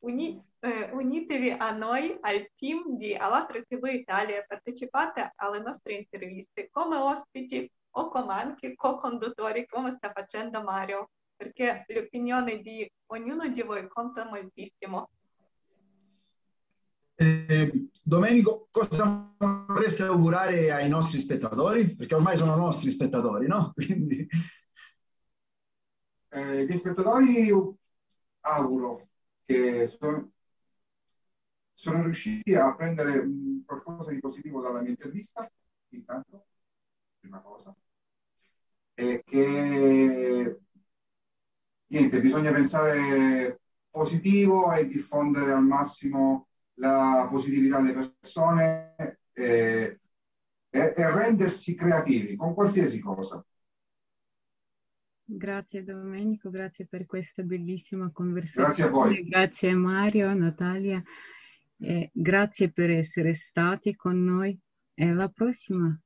uni, 0.00 0.42
eh, 0.60 0.90
unitevi 0.90 1.50
a 1.50 1.70
noi, 1.70 2.18
al 2.20 2.48
team 2.56 2.96
di 2.96 3.14
Alatra 3.14 3.62
TV 3.62 3.84
Italia, 3.86 4.44
partecipate 4.46 5.32
alle 5.36 5.60
nostre 5.60 5.94
interviste 5.94 6.68
come 6.70 6.96
ospiti 6.96 7.70
o 7.92 8.08
come 8.08 8.32
anche 8.32 8.74
co-conduttori, 8.74 9.66
come 9.66 9.92
sta 9.92 10.10
facendo 10.10 10.62
Mario, 10.62 11.10
perché 11.36 11.84
l'opinione 11.86 12.58
di 12.58 12.90
ognuno 13.12 13.46
di 13.46 13.62
voi 13.62 13.86
conta 13.88 14.24
moltissimo. 14.24 15.10
Eh, 17.20 17.88
Domenico, 18.00 18.68
cosa 18.70 19.34
vorreste 19.38 20.04
augurare 20.04 20.70
ai 20.70 20.88
nostri 20.88 21.18
spettatori? 21.18 21.96
Perché 21.96 22.14
ormai 22.14 22.36
sono 22.36 22.54
nostri 22.54 22.90
spettatori, 22.90 23.48
no? 23.48 23.72
Quindi... 23.74 24.26
Eh, 26.30 26.64
gli 26.64 26.76
spettatori 26.76 27.50
auguro 28.42 29.08
che 29.44 29.86
sono, 29.88 30.30
sono 31.74 32.02
riusciti 32.04 32.54
a 32.54 32.74
prendere 32.74 33.26
qualcosa 33.66 34.10
di 34.12 34.20
positivo 34.20 34.60
dalla 34.60 34.80
mia 34.80 34.90
intervista, 34.90 35.50
intanto, 35.88 36.46
prima 37.18 37.40
cosa, 37.40 37.74
e 38.94 39.22
che 39.24 40.60
niente, 41.86 42.20
bisogna 42.20 42.52
pensare 42.52 43.60
positivo 43.90 44.72
e 44.72 44.86
diffondere 44.86 45.52
al 45.52 45.64
massimo 45.64 46.47
la 46.78 47.26
positività 47.30 47.80
delle 47.80 47.92
persone 47.92 48.94
e, 49.32 50.00
e, 50.70 50.94
e 50.96 51.10
rendersi 51.10 51.74
creativi 51.74 52.36
con 52.36 52.54
qualsiasi 52.54 53.00
cosa. 53.00 53.44
Grazie 55.30 55.84
Domenico, 55.84 56.48
grazie 56.48 56.86
per 56.86 57.04
questa 57.04 57.42
bellissima 57.42 58.10
conversazione. 58.10 58.66
Grazie 58.66 58.84
a 58.84 58.88
voi. 58.88 59.28
Grazie 59.28 59.74
Mario, 59.74 60.32
Natalia, 60.32 61.02
eh, 61.80 62.10
grazie 62.14 62.70
per 62.70 62.90
essere 62.90 63.34
stati 63.34 63.94
con 63.94 64.24
noi 64.24 64.58
e 64.94 65.08
alla 65.08 65.28
prossima. 65.28 66.00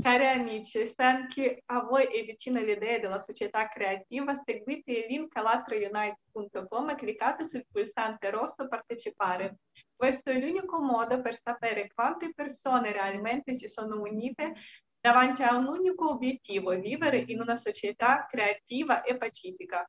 Cari 0.00 0.26
amici, 0.26 0.86
se 0.86 1.02
anche 1.02 1.62
a 1.66 1.80
voi 1.80 2.04
è 2.06 2.24
vicina 2.24 2.60
l'idea 2.60 2.98
della 2.98 3.18
società 3.18 3.68
creativa, 3.68 4.34
seguite 4.34 4.92
il 4.92 5.06
link 5.08 5.36
alatraunites.com 5.36 6.90
e 6.90 6.94
cliccate 6.94 7.46
sul 7.46 7.64
pulsante 7.70 8.30
rosso 8.30 8.68
partecipare. 8.68 9.58
Questo 9.94 10.30
è 10.30 10.38
l'unico 10.38 10.78
modo 10.80 11.20
per 11.20 11.38
sapere 11.40 11.90
quante 11.92 12.32
persone 12.34 12.92
realmente 12.92 13.54
si 13.54 13.66
sono 13.68 14.00
unite 14.00 14.54
davanti 15.00 15.42
a 15.42 15.56
un 15.56 15.66
unico 15.66 16.10
obiettivo, 16.10 16.70
vivere 16.78 17.24
in 17.26 17.40
una 17.40 17.56
società 17.56 18.26
creativa 18.28 19.02
e 19.02 19.16
pacifica. 19.16 19.88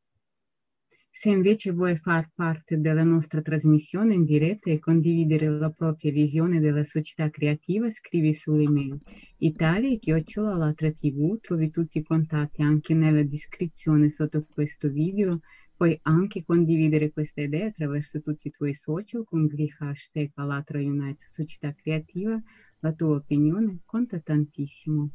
Se 1.19 1.29
invece 1.29 1.71
vuoi 1.71 1.97
far 1.97 2.29
parte 2.35 2.79
della 2.79 3.03
nostra 3.03 3.41
trasmissione 3.41 4.13
in 4.13 4.23
diretta 4.23 4.69
e 4.69 4.77
condividere 4.77 5.49
la 5.49 5.71
propria 5.71 6.11
visione 6.11 6.59
della 6.59 6.83
società 6.83 7.31
creativa, 7.31 7.89
scrivi 7.89 8.35
sull'email 8.35 9.01
italia.tv, 9.37 11.39
trovi 11.41 11.71
tutti 11.71 11.97
i 11.97 12.03
contatti 12.03 12.61
anche 12.61 12.93
nella 12.93 13.23
descrizione 13.23 14.09
sotto 14.09 14.45
questo 14.53 14.89
video. 14.89 15.39
Puoi 15.75 15.97
anche 16.03 16.43
condividere 16.43 17.11
questa 17.11 17.41
idea 17.41 17.65
attraverso 17.65 18.21
tutti 18.21 18.49
i 18.49 18.51
tuoi 18.51 18.75
social 18.75 19.23
con 19.25 19.45
gli 19.45 19.67
hashtag 19.79 20.29
Alatra 20.35 20.79
United 20.79 21.29
Società 21.31 21.73
Creativa. 21.73 22.39
La 22.81 22.93
tua 22.93 23.15
opinione 23.15 23.79
conta 23.85 24.19
tantissimo. 24.19 25.09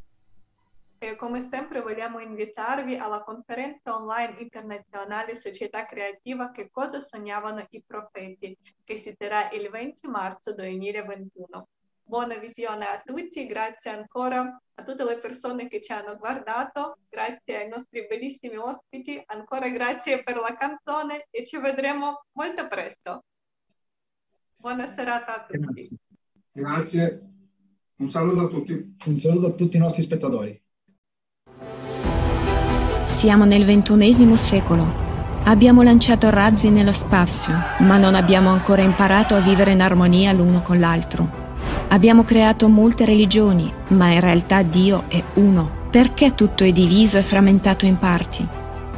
E 1.03 1.17
come 1.17 1.41
sempre 1.41 1.81
vogliamo 1.81 2.21
invitarvi 2.21 2.95
alla 2.95 3.25
conferenza 3.25 3.93
online 3.93 4.37
internazionale 4.39 5.35
Società 5.35 5.85
Creativa 5.85 6.53
Che 6.53 6.71
cosa 6.71 7.01
sognavano 7.01 7.67
i 7.71 7.83
profeti, 7.85 8.57
che 8.85 8.97
si 8.97 9.13
terrà 9.17 9.51
il 9.51 9.69
20 9.69 10.07
marzo 10.07 10.55
2021. 10.55 11.67
Buona 12.05 12.37
visione 12.37 12.87
a 12.87 13.03
tutti, 13.05 13.45
grazie 13.47 13.91
ancora 13.91 14.63
a 14.75 14.85
tutte 14.85 15.03
le 15.03 15.19
persone 15.19 15.67
che 15.67 15.81
ci 15.81 15.91
hanno 15.91 16.17
guardato, 16.17 16.99
grazie 17.09 17.63
ai 17.63 17.69
nostri 17.69 18.07
bellissimi 18.07 18.59
ospiti, 18.59 19.21
ancora 19.27 19.69
grazie 19.71 20.23
per 20.23 20.37
la 20.37 20.55
canzone 20.55 21.27
e 21.31 21.45
ci 21.45 21.59
vedremo 21.59 22.27
molto 22.35 22.69
presto. 22.69 23.25
Buona 24.55 24.89
serata 24.93 25.35
a 25.35 25.47
tutti. 25.47 25.59
Grazie. 25.59 25.99
grazie. 26.53 27.31
Un 27.97 28.09
saluto 28.09 28.43
a 28.43 28.47
tutti. 28.47 28.97
Un 29.07 29.19
saluto 29.19 29.47
a 29.49 29.53
tutti 29.55 29.77
i 29.77 29.81
nostri 29.81 30.03
spettatori. 30.03 30.63
Siamo 33.23 33.45
nel 33.45 33.65
ventunesimo 33.65 34.35
secolo. 34.35 34.85
Abbiamo 35.45 35.83
lanciato 35.83 36.29
razzi 36.29 36.71
nello 36.71 36.91
spazio, 36.91 37.55
ma 37.79 37.97
non 37.97 38.17
abbiamo 38.17 38.51
ancora 38.51 38.83
imparato 38.83 39.37
a 39.37 39.39
vivere 39.39 39.71
in 39.71 39.81
armonia 39.81 40.33
l'uno 40.33 40.61
con 40.61 40.81
l'altro. 40.81 41.31
Abbiamo 41.91 42.25
creato 42.25 42.67
molte 42.69 43.05
religioni, 43.05 43.73
ma 43.91 44.09
in 44.09 44.19
realtà 44.19 44.63
Dio 44.63 45.05
è 45.07 45.23
uno. 45.35 45.71
Perché 45.89 46.35
tutto 46.35 46.65
è 46.65 46.73
diviso 46.73 47.17
e 47.17 47.23
frammentato 47.23 47.87
in 47.87 47.97
parti? 47.97 48.45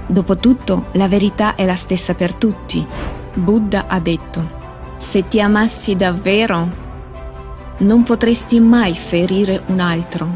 Dopotutto, 0.07 0.87
la 0.93 1.07
verità 1.07 1.55
è 1.55 1.67
la 1.67 1.77
stessa 1.77 2.15
per 2.15 2.33
tutti. 2.33 2.83
Buddha 3.35 3.85
ha 3.89 4.01
detto, 4.01 4.49
se 4.97 5.29
ti 5.29 5.39
amassi 5.39 5.97
davvero, 5.97 6.67
non 7.81 8.03
potresti 8.05 8.59
mai 8.59 8.95
ferire 8.95 9.65
un 9.67 9.81
altro. 9.81 10.27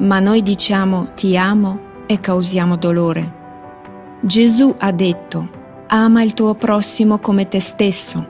Ma 0.00 0.20
noi 0.20 0.42
diciamo 0.42 1.14
ti 1.14 1.38
amo 1.38 1.88
e 2.06 2.18
causiamo 2.18 2.76
dolore. 2.76 3.40
Gesù 4.20 4.74
ha 4.78 4.92
detto, 4.92 5.48
ama 5.88 6.22
il 6.22 6.34
tuo 6.34 6.54
prossimo 6.54 7.18
come 7.18 7.48
te 7.48 7.60
stesso. 7.60 8.28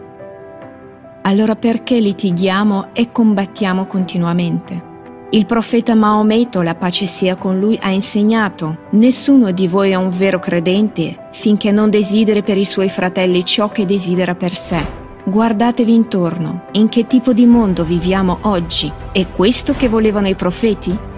Allora 1.22 1.54
perché 1.54 2.00
litighiamo 2.00 2.88
e 2.92 3.12
combattiamo 3.12 3.86
continuamente? 3.86 4.90
Il 5.30 5.46
profeta 5.46 5.94
Maometto, 5.94 6.60
la 6.60 6.74
pace 6.74 7.06
sia 7.06 7.36
con 7.36 7.58
lui, 7.58 7.78
ha 7.80 7.90
insegnato, 7.90 8.88
nessuno 8.90 9.50
di 9.50 9.66
voi 9.66 9.92
è 9.92 9.94
un 9.94 10.10
vero 10.10 10.38
credente 10.38 11.28
finché 11.32 11.70
non 11.70 11.88
desideri 11.88 12.42
per 12.42 12.58
i 12.58 12.66
suoi 12.66 12.90
fratelli 12.90 13.44
ciò 13.44 13.70
che 13.70 13.86
desidera 13.86 14.34
per 14.34 14.52
sé. 14.54 14.84
Guardatevi 15.24 15.94
intorno, 15.94 16.64
in 16.72 16.88
che 16.88 17.06
tipo 17.06 17.32
di 17.32 17.46
mondo 17.46 17.84
viviamo 17.84 18.38
oggi? 18.42 18.92
È 19.12 19.26
questo 19.28 19.72
che 19.72 19.88
volevano 19.88 20.28
i 20.28 20.34
profeti? 20.34 21.10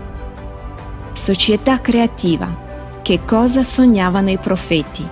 Società 1.15 1.81
creativa. 1.81 3.01
Che 3.01 3.21
cosa 3.25 3.63
sognavano 3.63 4.31
i 4.31 4.39
profeti? 4.39 5.09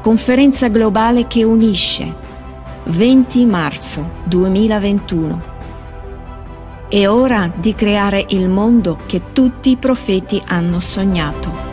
Conferenza 0.00 0.68
globale 0.68 1.26
che 1.26 1.44
unisce. 1.44 2.10
20 2.84 3.44
marzo 3.44 4.12
2021. 4.24 5.42
È 6.88 7.06
ora 7.06 7.52
di 7.54 7.74
creare 7.74 8.24
il 8.30 8.48
mondo 8.48 8.96
che 9.04 9.32
tutti 9.34 9.68
i 9.68 9.76
profeti 9.76 10.42
hanno 10.46 10.80
sognato. 10.80 11.69